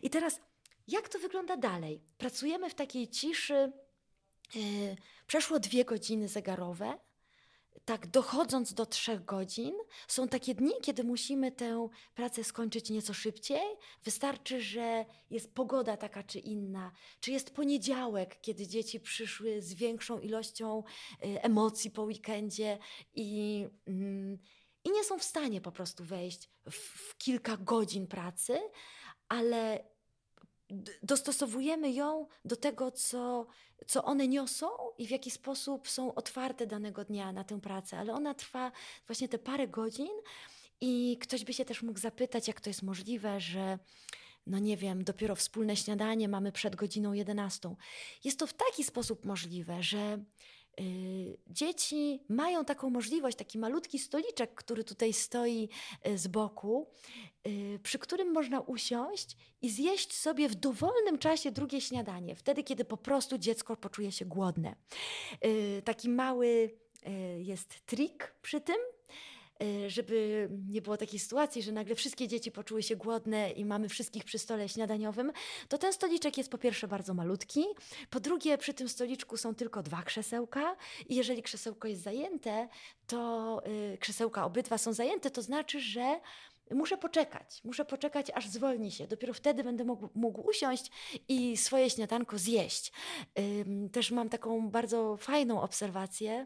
I 0.01 0.09
teraz, 0.09 0.41
jak 0.87 1.09
to 1.09 1.19
wygląda 1.19 1.57
dalej? 1.57 2.03
Pracujemy 2.17 2.69
w 2.69 2.75
takiej 2.75 3.07
ciszy. 3.07 3.71
Y, 4.55 4.95
przeszło 5.27 5.59
dwie 5.59 5.85
godziny 5.85 6.27
zegarowe 6.27 6.97
tak 7.85 8.07
dochodząc 8.07 8.73
do 8.73 8.85
trzech 8.85 9.25
godzin, 9.25 9.73
są 10.07 10.27
takie 10.27 10.55
dni, 10.55 10.71
kiedy 10.81 11.03
musimy 11.03 11.51
tę 11.51 11.89
pracę 12.13 12.43
skończyć 12.43 12.89
nieco 12.89 13.13
szybciej. 13.13 13.61
Wystarczy, 14.03 14.61
że 14.61 15.05
jest 15.29 15.53
pogoda 15.53 15.97
taka 15.97 16.23
czy 16.23 16.39
inna, 16.39 16.91
czy 17.19 17.31
jest 17.31 17.55
poniedziałek, 17.55 18.41
kiedy 18.41 18.67
dzieci 18.67 18.99
przyszły 18.99 19.61
z 19.61 19.73
większą 19.73 20.19
ilością 20.19 20.83
y, 21.25 21.41
emocji 21.41 21.91
po 21.91 22.03
weekendzie 22.03 22.77
i, 23.13 23.65
mm, 23.87 24.37
i 24.83 24.91
nie 24.91 25.03
są 25.03 25.19
w 25.19 25.23
stanie 25.23 25.61
po 25.61 25.71
prostu 25.71 26.03
wejść 26.03 26.49
w, 26.71 26.75
w 26.75 27.17
kilka 27.17 27.57
godzin 27.57 28.07
pracy, 28.07 28.59
ale 29.29 29.89
dostosowujemy 31.03 31.91
ją 31.91 32.27
do 32.45 32.55
tego, 32.55 32.91
co, 32.91 33.47
co 33.87 34.03
one 34.03 34.27
niosą 34.27 34.67
i 34.97 35.07
w 35.07 35.09
jaki 35.09 35.31
sposób 35.31 35.89
są 35.89 36.15
otwarte 36.15 36.67
danego 36.67 37.05
dnia 37.05 37.31
na 37.31 37.43
tę 37.43 37.61
pracę, 37.61 37.97
ale 37.97 38.13
ona 38.13 38.33
trwa 38.33 38.71
właśnie 39.07 39.29
te 39.29 39.39
parę 39.39 39.67
godzin 39.67 40.11
i 40.81 41.17
ktoś 41.21 41.45
by 41.45 41.53
się 41.53 41.65
też 41.65 41.83
mógł 41.83 41.99
zapytać, 41.99 42.47
jak 42.47 42.61
to 42.61 42.69
jest 42.69 42.83
możliwe, 42.83 43.39
że 43.39 43.79
no 44.47 44.59
nie 44.59 44.77
wiem, 44.77 45.03
dopiero 45.03 45.35
wspólne 45.35 45.75
śniadanie 45.75 46.27
mamy 46.27 46.51
przed 46.51 46.75
godziną 46.75 47.13
11. 47.13 47.75
Jest 48.23 48.39
to 48.39 48.47
w 48.47 48.53
taki 48.53 48.83
sposób 48.83 49.25
możliwe, 49.25 49.83
że 49.83 50.23
dzieci 51.47 52.23
mają 52.29 52.65
taką 52.65 52.89
możliwość, 52.89 53.37
taki 53.37 53.59
malutki 53.59 53.99
stoliczek, 53.99 54.55
który 54.55 54.83
tutaj 54.83 55.13
stoi 55.13 55.69
y, 56.07 56.17
z 56.17 56.27
boku, 56.27 56.87
y, 57.47 57.79
przy 57.83 57.99
którym 57.99 58.31
można 58.31 58.59
usiąść 58.59 59.37
i 59.61 59.69
zjeść 59.69 60.13
sobie 60.13 60.49
w 60.49 60.55
dowolnym 60.55 61.17
czasie 61.17 61.51
drugie 61.51 61.81
śniadanie, 61.81 62.35
wtedy, 62.35 62.63
kiedy 62.63 62.85
po 62.85 62.97
prostu 62.97 63.37
dziecko 63.37 63.77
poczuje 63.77 64.11
się 64.11 64.25
głodne. 64.25 64.75
Taki 65.83 66.09
mały 66.09 66.77
jest 67.37 67.85
trik 67.85 68.35
przy 68.41 68.61
tym, 68.61 68.75
Y, 68.75 68.98
żeby 69.87 70.49
nie 70.69 70.81
było 70.81 70.97
takiej 70.97 71.19
sytuacji, 71.19 71.63
że 71.63 71.71
nagle 71.71 71.95
wszystkie 71.95 72.27
dzieci 72.27 72.51
poczuły 72.51 72.83
się 72.83 72.95
głodne 72.95 73.51
i 73.51 73.65
mamy 73.65 73.89
wszystkich 73.89 74.23
przy 74.23 74.39
stole 74.39 74.69
śniadaniowym, 74.69 75.31
to 75.67 75.77
ten 75.77 75.93
stoliczek 75.93 76.37
jest 76.37 76.51
po 76.51 76.57
pierwsze 76.57 76.87
bardzo 76.87 77.13
malutki, 77.13 77.65
po 78.09 78.19
drugie 78.19 78.57
przy 78.57 78.73
tym 78.73 78.89
stoliczku 78.89 79.37
są 79.37 79.55
tylko 79.55 79.83
dwa 79.83 80.03
krzesełka 80.03 80.75
i 81.09 81.15
jeżeli 81.15 81.43
krzesełko 81.43 81.87
jest 81.87 82.01
zajęte, 82.01 82.67
to 83.07 83.61
y, 83.93 83.97
krzesełka 83.97 84.45
obydwa 84.45 84.77
są 84.77 84.93
zajęte, 84.93 85.31
to 85.31 85.41
znaczy, 85.41 85.81
że 85.81 86.19
muszę 86.71 86.97
poczekać, 86.97 87.61
muszę 87.63 87.85
poczekać, 87.85 88.31
aż 88.33 88.47
zwolni 88.47 88.91
się. 88.91 89.07
Dopiero 89.07 89.33
wtedy 89.33 89.63
będę 89.63 89.83
mógł, 89.83 90.09
mógł 90.15 90.49
usiąść 90.49 90.91
i 91.27 91.57
swoje 91.57 91.89
śniadanko 91.89 92.37
zjeść. 92.37 92.91
Też 93.91 94.11
mam 94.11 94.29
taką 94.29 94.69
bardzo 94.69 95.17
fajną 95.17 95.61
obserwację, 95.61 96.45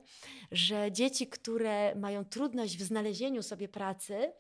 że 0.52 0.92
dzieci, 0.92 1.28
które 1.28 1.96
mają 1.96 2.26
trudność 2.26 2.78
w 2.78 2.84
znalezieniu 2.84 3.44
sobie 3.44 3.68
pracy 3.68 4.34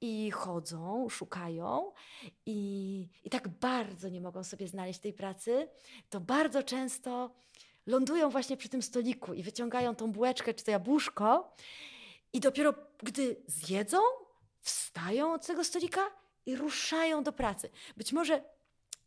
i 0.00 0.30
chodzą, 0.30 1.08
szukają 1.08 1.92
i, 2.46 3.08
i 3.24 3.30
tak 3.30 3.48
bardzo 3.48 4.08
nie 4.08 4.20
mogą 4.20 4.44
sobie 4.44 4.68
znaleźć 4.68 5.00
tej 5.00 5.12
pracy, 5.12 5.68
to 6.10 6.20
bardzo 6.20 6.62
często 6.62 7.30
lądują 7.86 8.30
właśnie 8.30 8.56
przy 8.56 8.68
tym 8.68 8.82
stoliku 8.82 9.34
i 9.34 9.42
wyciągają 9.42 9.94
tą 9.94 10.12
bułeczkę 10.12 10.54
czy 10.54 10.64
to 10.64 10.70
jabłuszko. 10.70 11.54
I 12.32 12.40
dopiero 12.40 12.74
gdy 13.02 13.36
zjedzą, 13.46 13.98
wstają 14.66 15.34
od 15.34 15.46
tego 15.46 15.64
stolika 15.64 16.10
i 16.46 16.56
ruszają 16.56 17.22
do 17.22 17.32
pracy. 17.32 17.70
Być 17.96 18.12
może 18.12 18.44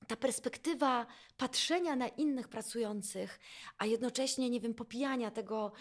ta 0.07 0.15
perspektywa 0.15 1.05
patrzenia 1.37 1.95
na 1.95 2.07
innych 2.07 2.47
pracujących, 2.47 3.39
a 3.77 3.85
jednocześnie, 3.85 4.49
nie 4.49 4.59
wiem, 4.59 4.73
popijania 4.73 5.31
tego 5.31 5.71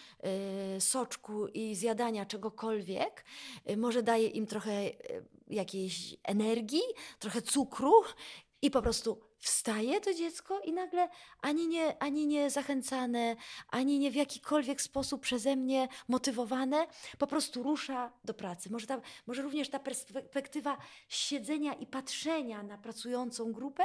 y, 0.77 0.81
soczku 0.81 1.47
i 1.47 1.75
zjadania 1.75 2.25
czegokolwiek, 2.25 3.25
y, 3.69 3.77
może 3.77 4.03
daje 4.03 4.27
im 4.27 4.47
trochę 4.47 4.71
y, 4.71 4.93
jakiejś 5.47 6.15
energii, 6.23 6.81
trochę 7.19 7.41
cukru 7.41 7.93
i 8.61 8.71
po 8.71 8.81
prostu 8.81 9.28
wstaje 9.39 10.01
to 10.01 10.13
dziecko 10.13 10.59
i 10.59 10.73
nagle 10.73 11.09
ani 11.41 11.67
nie, 11.67 12.03
ani 12.03 12.27
nie 12.27 12.49
zachęcane, 12.49 13.35
ani 13.69 13.99
nie 13.99 14.11
w 14.11 14.15
jakikolwiek 14.15 14.81
sposób 14.81 15.21
przeze 15.21 15.55
mnie 15.55 15.87
motywowane, 16.07 16.87
po 17.17 17.27
prostu 17.27 17.63
rusza 17.63 18.11
do 18.25 18.33
pracy. 18.33 18.69
Może, 18.71 18.87
ta, 18.87 19.01
może 19.27 19.41
również 19.41 19.69
ta 19.69 19.79
perspektywa 19.79 20.77
siedzenia 21.09 21.73
i 21.73 21.85
patrzenia 21.85 22.63
na 22.63 22.77
pracującą 22.77 23.53
grupę 23.53 23.83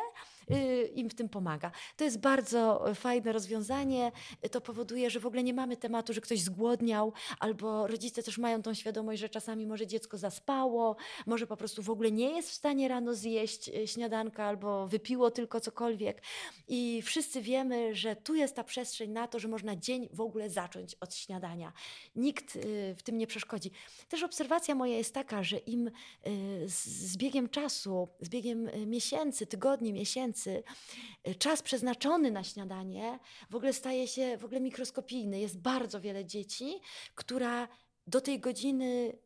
im 0.94 1.11
w 1.11 1.14
tym 1.14 1.28
pomaga. 1.28 1.70
To 1.96 2.04
jest 2.04 2.20
bardzo 2.20 2.85
fajne 2.94 3.33
rozwiązanie. 3.33 4.12
To 4.50 4.61
powoduje, 4.61 5.11
że 5.11 5.20
w 5.20 5.26
ogóle 5.26 5.42
nie 5.42 5.54
mamy 5.54 5.76
tematu, 5.76 6.12
że 6.12 6.20
ktoś 6.20 6.40
zgłodniał, 6.40 7.12
albo 7.40 7.87
rodzice 7.87 8.22
też 8.22 8.38
mają 8.38 8.62
tą 8.62 8.74
świadomość, 8.74 9.20
że 9.20 9.28
czasami 9.28 9.66
może 9.66 9.87
dziecko 9.87 10.18
zaspało, 10.18 10.96
może 11.26 11.46
po 11.46 11.57
prostu 11.57 11.83
w 11.83 11.90
ogóle 11.90 12.12
nie 12.12 12.30
jest 12.37 12.50
w 12.50 12.54
stanie 12.54 12.88
rano 12.88 13.14
zjeść 13.14 13.68
y, 13.68 13.87
śniadanka, 13.87 14.44
albo 14.44 14.88
wypiło 14.88 15.30
tylko 15.30 15.61
cokolwiek. 15.61 16.22
I 16.68 17.02
wszyscy 17.02 17.42
wiemy, 17.42 17.94
że 17.94 18.16
tu 18.16 18.35
jest 18.35 18.57
ta 18.57 18.64
przestrzeń 18.64 19.11
na 19.11 19.28
to, 19.28 19.38
że 19.38 19.48
można 19.48 19.76
dzień 19.76 20.09
w 20.12 20.20
ogóle 20.20 20.50
zacząć 20.50 20.94
od 20.94 21.14
śniadania. 21.14 21.72
Nikt 22.16 22.57
y, 22.57 22.94
w 22.98 23.02
tym 23.02 23.18
nie 23.18 23.26
przeszkodzi. 23.26 23.70
Też 24.09 24.22
obserwacja 24.22 24.74
moja 24.74 24.96
jest 24.96 25.14
taka, 25.14 25.42
że 25.42 25.59
im 25.59 25.88
y, 25.88 25.92
z 26.66 27.16
biegiem 27.16 27.48
czasu, 27.48 28.09
z 28.20 28.28
biegiem 28.28 28.68
y, 28.68 28.87
miesięcy, 28.87 29.46
tygodni, 29.46 29.92
miesięcy, 29.92 30.34
czas 31.38 31.62
przeznaczony 31.62 32.31
na 32.31 32.44
śniadanie 32.44 33.18
w 33.51 33.55
ogóle 33.55 33.73
staje 33.73 34.09
się 34.09 34.38
w 34.38 34.44
ogóle 34.44 34.61
mikroskopijny. 34.61 35.40
Jest 35.40 35.59
bardzo 35.59 36.01
wiele 36.01 36.25
dzieci, 36.25 36.81
która 37.14 37.68
do 38.07 38.20
tej 38.20 38.40
godziny 38.40 39.18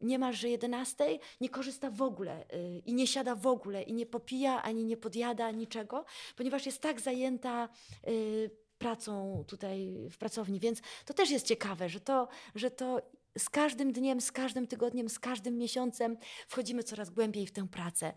niemalże 0.00 0.48
11 0.48 1.18
nie 1.40 1.48
korzysta 1.48 1.90
w 1.90 2.02
ogóle 2.02 2.44
yy, 2.52 2.78
i 2.78 2.94
nie 2.94 3.06
siada 3.06 3.34
w 3.34 3.46
ogóle 3.46 3.82
i 3.82 3.92
nie 3.92 4.06
popija 4.06 4.62
ani 4.62 4.84
nie 4.84 4.96
podjada 4.96 5.50
niczego, 5.50 6.04
ponieważ 6.36 6.66
jest 6.66 6.80
tak 6.80 7.00
zajęta 7.00 7.68
yy, 8.06 8.50
pracą 8.78 9.44
tutaj 9.46 10.08
w 10.10 10.18
pracowni. 10.18 10.60
Więc 10.60 10.80
to 11.04 11.14
też 11.14 11.30
jest 11.30 11.46
ciekawe, 11.46 11.88
że 11.88 12.00
to, 12.00 12.28
że 12.54 12.70
to 12.70 13.02
z 13.38 13.50
każdym 13.50 13.92
dniem, 13.92 14.20
z 14.20 14.32
każdym 14.32 14.66
tygodniem, 14.66 15.08
z 15.08 15.18
każdym 15.18 15.58
miesiącem 15.58 16.16
wchodzimy 16.48 16.82
coraz 16.82 17.10
głębiej 17.10 17.46
w 17.46 17.52
tę 17.52 17.68
pracę. 17.68 18.12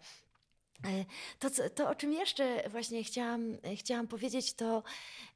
To, 1.39 1.49
to, 1.75 1.89
o 1.89 1.95
czym 1.95 2.13
jeszcze 2.13 2.69
właśnie 2.69 3.03
chciałam, 3.03 3.57
chciałam 3.77 4.07
powiedzieć, 4.07 4.53
to, 4.53 4.83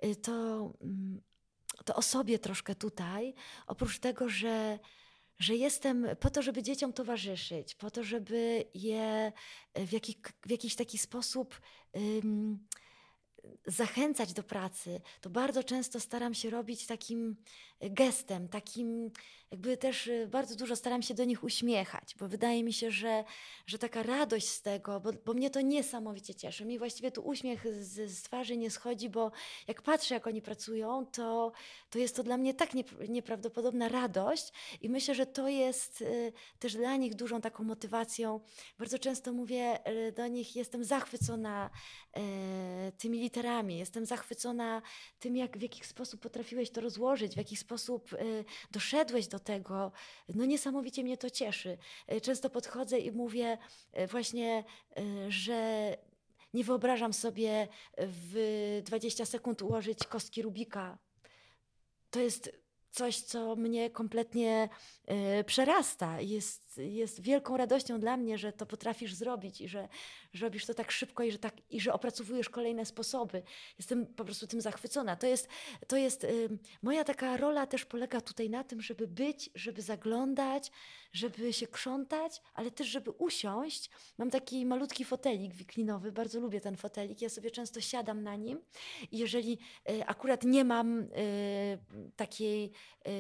y, 0.04 0.16
to, 0.16 0.34
mm, 0.82 1.22
to 1.86 1.96
o 1.96 2.02
sobie 2.02 2.40
troszkę 2.40 2.76
tutaj. 2.76 3.34
Oprócz 3.68 4.00
tego, 4.00 4.30
że 4.30 4.80
że 5.40 5.56
jestem 5.56 6.08
po 6.20 6.30
to, 6.30 6.42
żeby 6.42 6.64
dzieciom 6.64 6.94
towarzyszyć, 6.94 7.76
po 7.76 7.92
to, 7.92 8.04
żeby 8.04 8.66
je 8.74 9.32
w, 9.76 9.92
jaki, 9.92 10.18
w 10.46 10.52
jakiś 10.52 10.76
taki 10.76 10.98
sposób. 10.98 11.62
Um, 11.94 12.68
zachęcać 13.68 14.34
do 14.34 14.44
pracy, 14.44 15.02
to 15.22 15.30
bardzo 15.30 15.64
często 15.64 16.00
staram 16.00 16.34
się 16.34 16.50
robić 16.50 16.86
takim 16.86 17.36
gestem, 17.82 18.50
takim 18.50 19.12
jakby 19.52 19.78
też 19.78 20.08
y, 20.08 20.28
bardzo 20.32 20.56
dużo 20.56 20.76
staram 20.76 21.02
się 21.02 21.14
do 21.14 21.26
nich 21.26 21.44
uśmiechać, 21.44 22.16
bo 22.20 22.28
wydaje 22.28 22.64
mi 22.64 22.74
się, 22.74 22.92
że, 22.92 23.24
że 23.68 23.78
taka 23.78 24.04
radość 24.04 24.48
z 24.48 24.62
tego, 24.62 25.00
bo, 25.00 25.12
bo 25.26 25.34
mnie 25.34 25.50
to 25.50 25.62
niesamowicie 25.62 26.36
cieszy. 26.36 26.66
Mi 26.66 26.80
właściwie 26.80 27.12
tu 27.12 27.22
uśmiech 27.22 27.84
z, 27.84 28.12
z 28.12 28.22
twarzy 28.22 28.58
nie 28.58 28.72
schodzi, 28.72 29.10
bo 29.10 29.32
jak 29.68 29.82
patrzę, 29.82 30.14
jak 30.14 30.28
oni 30.28 30.42
pracują, 30.42 31.06
to, 31.06 31.52
to 31.90 32.00
jest 32.00 32.16
to 32.16 32.24
dla 32.24 32.38
mnie 32.38 32.54
tak 32.54 32.74
nie, 32.74 32.84
nieprawdopodobna 33.10 33.90
radość 33.90 34.54
i 34.82 34.90
myślę, 34.90 35.16
że 35.16 35.26
to 35.26 35.48
jest 35.48 36.02
y, 36.02 36.34
też 36.60 36.76
dla 36.76 36.96
nich 36.96 37.16
dużą 37.16 37.42
taką 37.42 37.64
motywacją. 37.64 38.40
Bardzo 38.80 39.00
często 39.00 39.34
mówię 39.34 39.90
y, 39.90 40.12
do 40.12 40.28
nich, 40.28 40.56
jestem 40.56 40.84
zachwycona 40.84 41.70
tymi 42.98 43.20
literami, 43.20 43.78
jestem 43.78 44.06
zachwycona 44.06 44.82
tym, 45.20 45.38
jak, 45.38 45.58
w 45.58 45.62
jaki 45.62 45.86
sposób 45.86 46.22
potrafiłeś 46.22 46.70
to 46.70 46.82
rozłożyć, 46.82 47.34
w 47.34 47.38
jaki 47.38 47.56
sposób 47.56 47.67
doszedłeś 48.72 49.28
do 49.28 49.40
tego. 49.40 49.92
No 50.30 50.46
niesamowicie 50.46 51.04
mnie 51.04 51.18
to 51.18 51.30
cieszy. 51.30 51.78
E, 52.08 52.22
często 52.22 52.50
podchodzę 52.50 53.00
i 53.00 53.12
mówię 53.12 53.58
e, 53.92 54.08
właśnie, 54.08 54.64
że 55.30 55.98
nie 56.54 56.64
wyobrażam 56.64 57.14
sobie 57.14 57.68
w 57.98 58.82
20 58.86 59.26
sekund 59.26 59.62
ułożyć 59.62 60.04
kostki 60.04 60.42
Rubika. 60.42 60.98
To 62.10 62.20
jest 62.20 62.52
coś, 62.92 63.22
co 63.22 63.56
mnie 63.56 63.90
kompletnie 63.90 64.70
przerasta. 65.46 66.22
Jest, 66.22 66.67
jest 66.78 67.22
wielką 67.22 67.58
radością 67.58 68.00
dla 68.00 68.18
mnie, 68.18 68.38
że 68.38 68.54
to 68.54 68.66
potrafisz 68.66 69.14
zrobić 69.14 69.62
i 69.62 69.68
że, 69.68 69.90
robisz 70.42 70.66
to 70.66 70.74
tak 70.74 70.92
szybko 70.92 71.24
i 71.24 71.32
że, 71.32 71.40
tak, 71.40 71.54
i 71.70 71.82
że 71.82 71.94
opracowujesz 71.94 72.50
kolejne 72.50 72.86
sposoby. 72.86 73.44
Jestem 73.78 74.06
po 74.06 74.26
prostu 74.26 74.48
tym 74.48 74.62
zachwycona. 74.62 75.16
To 75.16 75.28
jest, 75.28 75.48
to 75.88 75.98
jest 75.98 76.24
y, 76.24 76.50
moja 76.82 77.04
taka 77.04 77.38
rola 77.38 77.68
też 77.68 77.86
polega 77.86 78.22
tutaj 78.22 78.50
na 78.50 78.64
tym, 78.64 78.82
żeby 78.82 79.08
być, 79.08 79.50
żeby 79.56 79.82
zaglądać, 79.82 80.72
żeby 81.14 81.54
się 81.54 81.68
krzątać, 81.68 82.42
ale 82.54 82.72
też 82.72 82.88
żeby 82.88 83.12
usiąść. 83.12 83.90
Mam 84.18 84.30
taki 84.30 84.66
malutki 84.66 85.06
fotelik 85.06 85.54
wiklinowy, 85.54 86.12
bardzo 86.12 86.40
lubię 86.40 86.62
ten 86.62 86.78
fotelik. 86.78 87.22
Ja 87.22 87.30
sobie 87.30 87.52
często 87.52 87.82
siadam 87.82 88.24
na 88.24 88.36
nim 88.36 88.62
i 89.12 89.18
jeżeli 89.18 89.60
y, 89.90 90.06
akurat 90.06 90.44
nie 90.44 90.64
mam 90.64 91.00
y, 91.00 91.08
takiej 92.16 92.72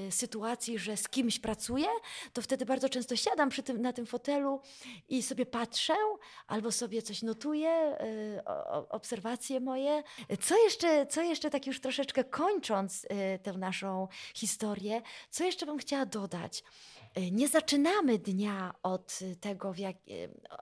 y, 0.08 0.12
sytuacji, 0.12 0.80
że 0.80 0.98
z 0.98 1.10
kimś 1.10 1.40
pracuję, 1.40 1.88
to 2.34 2.42
wtedy 2.42 2.66
bardzo 2.66 2.90
często 2.90 3.16
siadam 3.16 3.47
przy 3.50 3.64
tym, 3.64 3.82
na 3.82 3.94
tym 3.94 4.06
fotelu 4.06 4.62
i 5.10 5.24
sobie 5.24 5.46
patrzę 5.46 5.94
albo 6.48 6.72
sobie 6.72 7.02
coś 7.02 7.22
notuję, 7.22 7.98
y, 8.02 8.44
obserwacje 8.90 9.60
moje. 9.60 10.04
Co 10.42 10.64
jeszcze, 10.64 11.06
co 11.06 11.22
jeszcze 11.22 11.50
tak 11.50 11.68
już 11.68 11.82
troszeczkę 11.82 12.24
kończąc 12.24 13.06
y, 13.06 13.08
tę 13.44 13.54
naszą 13.54 14.08
historię, 14.34 15.02
co 15.30 15.44
jeszcze 15.44 15.66
bym 15.66 15.78
chciała 15.78 16.06
dodać? 16.06 16.64
Y, 17.18 17.32
nie 17.32 17.48
zaczynamy 17.48 18.20
dnia 18.20 18.74
od 18.84 19.20
tego, 19.42 19.74
jak, 19.78 19.96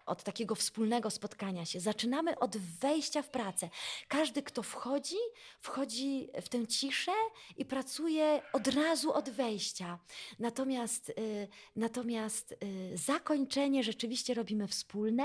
od 0.06 0.24
takiego 0.24 0.56
wspólnego 0.56 1.10
spotkania 1.10 1.66
się. 1.66 1.80
Zaczynamy 1.80 2.40
od 2.40 2.58
wejścia 2.58 3.22
w 3.22 3.30
pracę. 3.30 3.70
Każdy, 4.08 4.44
kto 4.44 4.64
wchodzi, 4.64 5.16
wchodzi 5.60 6.30
w 6.42 6.50
tę 6.50 6.68
ciszę 6.68 7.12
i 7.58 7.66
pracuje 7.66 8.42
od 8.54 8.68
razu 8.68 9.14
od 9.14 9.30
wejścia. 9.30 10.00
Natomiast, 10.40 11.14
natomiast 11.76 12.56
zakończenie 12.94 13.84
rzeczywiście 13.84 14.34
robimy 14.34 14.68
wspólne. 14.68 15.24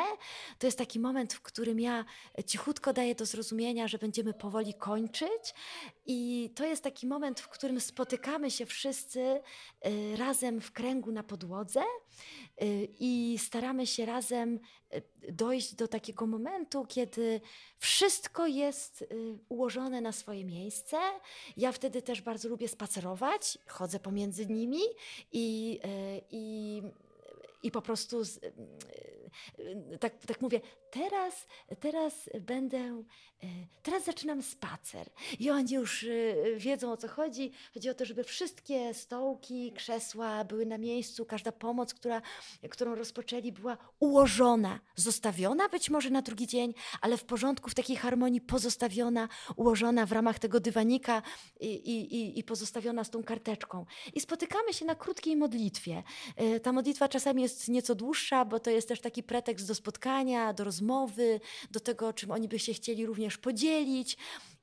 To 0.58 0.66
jest 0.66 0.78
taki 0.78 1.00
moment, 1.00 1.32
w 1.32 1.40
którym 1.40 1.80
ja 1.80 2.04
cichutko 2.46 2.92
daję 2.92 3.14
do 3.14 3.26
zrozumienia, 3.26 3.88
że 3.88 3.98
będziemy 3.98 4.34
powoli 4.34 4.74
kończyć. 4.74 5.54
I 6.06 6.50
to 6.54 6.64
jest 6.66 6.84
taki 6.84 7.06
moment, 7.06 7.40
w 7.40 7.48
którym 7.48 7.80
spotykamy 7.80 8.50
się 8.50 8.66
wszyscy 8.66 9.40
razem 10.16 10.60
w 10.60 10.72
kręgu 10.72 11.12
na 11.12 11.19
podłodze 11.22 11.80
y, 12.62 12.88
i 13.00 13.36
staramy 13.38 13.86
się 13.86 14.06
razem 14.06 14.60
y, 14.94 15.32
dojść 15.32 15.74
do 15.74 15.88
takiego 15.88 16.26
momentu, 16.26 16.86
kiedy 16.88 17.40
wszystko 17.78 18.46
jest 18.46 19.04
ułożone 19.48 20.00
na 20.00 20.12
swoje 20.12 20.44
miejsce. 20.44 20.96
Ja 21.56 21.72
wtedy 21.72 22.02
też 22.02 22.22
bardzo 22.22 22.48
lubię 22.48 22.68
spacerować, 22.68 23.58
chodzę 23.66 24.00
pomiędzy 24.00 24.46
nimi 24.46 24.82
i, 25.32 25.80
i 26.30 26.82
i 27.62 27.70
po 27.70 27.82
prostu 27.82 28.24
z, 28.24 28.40
tak, 30.00 30.26
tak 30.26 30.40
mówię, 30.40 30.60
teraz, 30.90 31.46
teraz 31.80 32.30
będę, 32.40 32.78
e, 32.78 33.46
teraz 33.82 34.04
zaczynam 34.04 34.42
spacer. 34.42 35.10
I 35.38 35.50
oni 35.50 35.74
już 35.74 36.04
e, 36.04 36.08
wiedzą 36.56 36.92
o 36.92 36.96
co 36.96 37.08
chodzi. 37.08 37.52
Chodzi 37.74 37.90
o 37.90 37.94
to, 37.94 38.04
żeby 38.04 38.24
wszystkie 38.24 38.94
stołki, 38.94 39.72
krzesła 39.72 40.44
były 40.44 40.66
na 40.66 40.78
miejscu, 40.78 41.24
każda 41.24 41.52
pomoc, 41.52 41.94
która, 41.94 42.22
którą 42.70 42.94
rozpoczęli, 42.94 43.52
była 43.52 43.78
ułożona, 44.00 44.80
zostawiona 44.96 45.68
być 45.68 45.90
może 45.90 46.10
na 46.10 46.22
drugi 46.22 46.46
dzień, 46.46 46.74
ale 47.00 47.16
w 47.16 47.24
porządku, 47.24 47.70
w 47.70 47.74
takiej 47.74 47.96
harmonii 47.96 48.40
pozostawiona, 48.40 49.28
ułożona 49.56 50.06
w 50.06 50.12
ramach 50.12 50.38
tego 50.38 50.60
dywanika 50.60 51.22
i, 51.60 51.66
i, 51.66 52.38
i 52.38 52.44
pozostawiona 52.44 53.04
z 53.04 53.10
tą 53.10 53.24
karteczką. 53.24 53.86
I 54.14 54.20
spotykamy 54.20 54.74
się 54.74 54.84
na 54.84 54.94
krótkiej 54.94 55.36
modlitwie. 55.36 56.02
E, 56.36 56.60
ta 56.60 56.72
modlitwa 56.72 57.08
czasami 57.08 57.42
jest 57.42 57.49
nieco 57.68 57.94
dłuższa, 57.94 58.44
bo 58.44 58.60
to 58.60 58.70
jest 58.70 58.88
też 58.88 59.00
taki 59.00 59.22
pretekst 59.22 59.68
do 59.68 59.74
spotkania, 59.74 60.52
do 60.52 60.64
rozmowy, 60.64 61.40
do 61.70 61.80
tego, 61.80 62.12
czym 62.12 62.30
oni 62.30 62.48
by 62.48 62.58
się 62.58 62.74
chcieli 62.74 63.06
również 63.06 63.38
podzielić. 63.38 64.16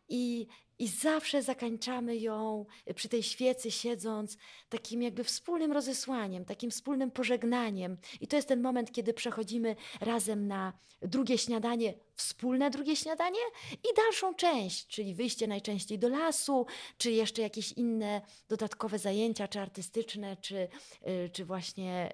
I, 0.09 0.47
i 0.79 0.87
zawsze 0.87 1.43
zakończamy 1.43 2.17
ją 2.17 2.65
przy 2.95 3.09
tej 3.09 3.23
świecy, 3.23 3.71
siedząc, 3.71 4.37
takim 4.69 5.01
jakby 5.01 5.23
wspólnym 5.23 5.71
rozesłaniem, 5.71 6.45
takim 6.45 6.71
wspólnym 6.71 7.11
pożegnaniem. 7.11 7.97
I 8.21 8.27
to 8.27 8.35
jest 8.35 8.47
ten 8.47 8.61
moment, 8.61 8.91
kiedy 8.91 9.13
przechodzimy 9.13 9.75
razem 10.01 10.47
na 10.47 10.73
drugie 11.01 11.37
śniadanie, 11.37 11.93
wspólne 12.15 12.69
drugie 12.69 12.95
śniadanie 12.95 13.39
i 13.73 13.95
dalszą 13.95 14.33
część, 14.33 14.87
czyli 14.87 15.15
wyjście 15.15 15.47
najczęściej 15.47 15.99
do 15.99 16.09
lasu, 16.09 16.65
czy 16.97 17.11
jeszcze 17.11 17.41
jakieś 17.41 17.71
inne 17.71 18.21
dodatkowe 18.49 18.99
zajęcia, 18.99 19.47
czy 19.47 19.59
artystyczne, 19.59 20.37
czy, 20.37 20.67
y, 21.07 21.29
czy 21.33 21.45
właśnie 21.45 22.13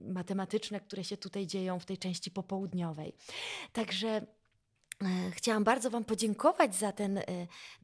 matematyczne, 0.00 0.80
które 0.80 1.04
się 1.04 1.16
tutaj 1.16 1.46
dzieją 1.46 1.78
w 1.78 1.86
tej 1.86 1.98
części 1.98 2.30
popołudniowej. 2.30 3.12
Także 3.72 4.14
E, 4.16 4.43
chciałam 5.30 5.64
bardzo 5.64 5.90
Wam 5.90 6.04
podziękować 6.04 6.76
za 6.76 6.92
ten, 6.92 7.18
e, 7.18 7.22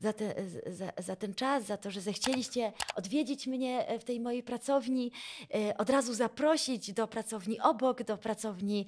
za, 0.01 0.13
te, 0.13 0.39
e, 0.39 0.73
za, 0.73 0.93
za, 0.99 1.17
ten 1.17 1.35
czas, 1.35 1.67
za 1.67 1.77
to, 1.77 1.91
że 1.91 2.01
zechcieliście 2.01 2.73
odwiedzić 2.95 3.47
mnie 3.47 3.87
w 4.01 4.05
tej 4.05 4.21
mojej 4.21 4.43
pracowni, 4.43 5.13
od 5.79 5.91
razu 5.91 6.15
zaprosić 6.15 6.93
do 6.93 7.09
pracowni 7.09 7.61
obok, 7.61 8.03
do 8.03 8.19
pracowni, 8.19 8.87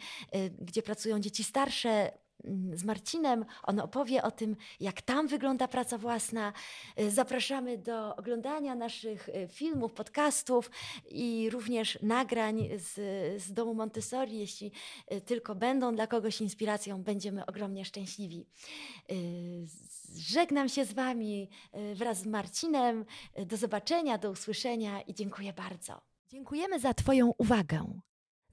gdzie 0.60 0.82
pracują 0.82 1.20
dzieci 1.20 1.44
starsze. 1.44 2.12
Mm, 2.44 2.76
z 2.78 2.84
Marcinem. 2.84 3.44
On 3.62 3.80
opowie 3.80 4.22
o 4.22 4.30
tym, 4.30 4.56
jak 4.80 5.02
tam 5.02 5.28
wygląda 5.28 5.68
praca 5.68 5.98
własna. 5.98 6.52
Y, 7.00 7.10
zapraszamy 7.10 7.78
do 7.78 8.16
oglądania 8.16 8.74
naszych 8.74 9.28
y, 9.28 9.48
filmów, 9.48 9.92
podcastów 9.92 10.70
i 11.10 11.50
również 11.50 11.98
nagrań 12.02 12.68
z, 12.76 12.94
z 13.42 13.52
domu 13.52 13.74
Montessori. 13.74 14.38
Jeśli 14.38 14.72
y, 15.12 15.20
tylko 15.20 15.54
będą 15.54 15.94
dla 15.94 16.06
kogoś 16.06 16.40
inspiracją, 16.40 17.02
będziemy 17.02 17.46
ogromnie 17.46 17.84
szczęśliwi. 17.84 18.46
Żegnam 20.16 20.68
się 20.68 20.84
z 20.84 20.92
Wami 20.92 21.48
wraz 21.94 22.18
z 22.18 22.26
Marcinem. 22.26 23.04
Do 23.46 23.56
zobaczenia, 23.56 24.18
do 24.18 24.30
usłyszenia 24.30 25.00
i 25.00 25.14
dziękuję 25.14 25.52
bardzo. 25.52 26.00
Dziękujemy 26.28 26.80
za 26.80 26.94
Twoją 26.94 27.32
uwagę. 27.38 28.00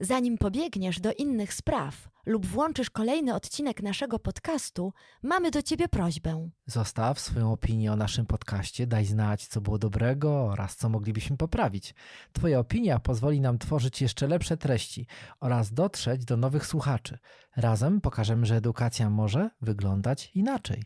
Zanim 0.02 0.38
pobiegniesz 0.38 1.00
do 1.00 1.12
innych 1.12 1.54
spraw 1.54 2.08
lub 2.26 2.46
włączysz 2.46 2.90
kolejny 2.90 3.34
odcinek 3.34 3.82
naszego 3.82 4.18
podcastu, 4.18 4.92
mamy 5.22 5.50
do 5.50 5.62
Ciebie 5.62 5.88
prośbę. 5.88 6.50
Zostaw 6.66 7.20
swoją 7.20 7.52
opinię 7.52 7.92
o 7.92 7.96
naszym 7.96 8.26
podcaście, 8.26 8.86
daj 8.86 9.04
znać, 9.04 9.46
co 9.46 9.60
było 9.60 9.78
dobrego 9.78 10.44
oraz 10.44 10.76
co 10.76 10.88
moglibyśmy 10.88 11.36
poprawić. 11.36 11.94
Twoja 12.32 12.58
opinia 12.58 12.98
pozwoli 12.98 13.40
nam 13.40 13.58
tworzyć 13.58 14.02
jeszcze 14.02 14.26
lepsze 14.26 14.56
treści 14.56 15.06
oraz 15.40 15.72
dotrzeć 15.72 16.24
do 16.24 16.36
nowych 16.36 16.66
słuchaczy. 16.66 17.18
Razem 17.56 18.00
pokażemy, 18.00 18.46
że 18.46 18.56
edukacja 18.56 19.10
może 19.10 19.50
wyglądać 19.60 20.30
inaczej. 20.34 20.78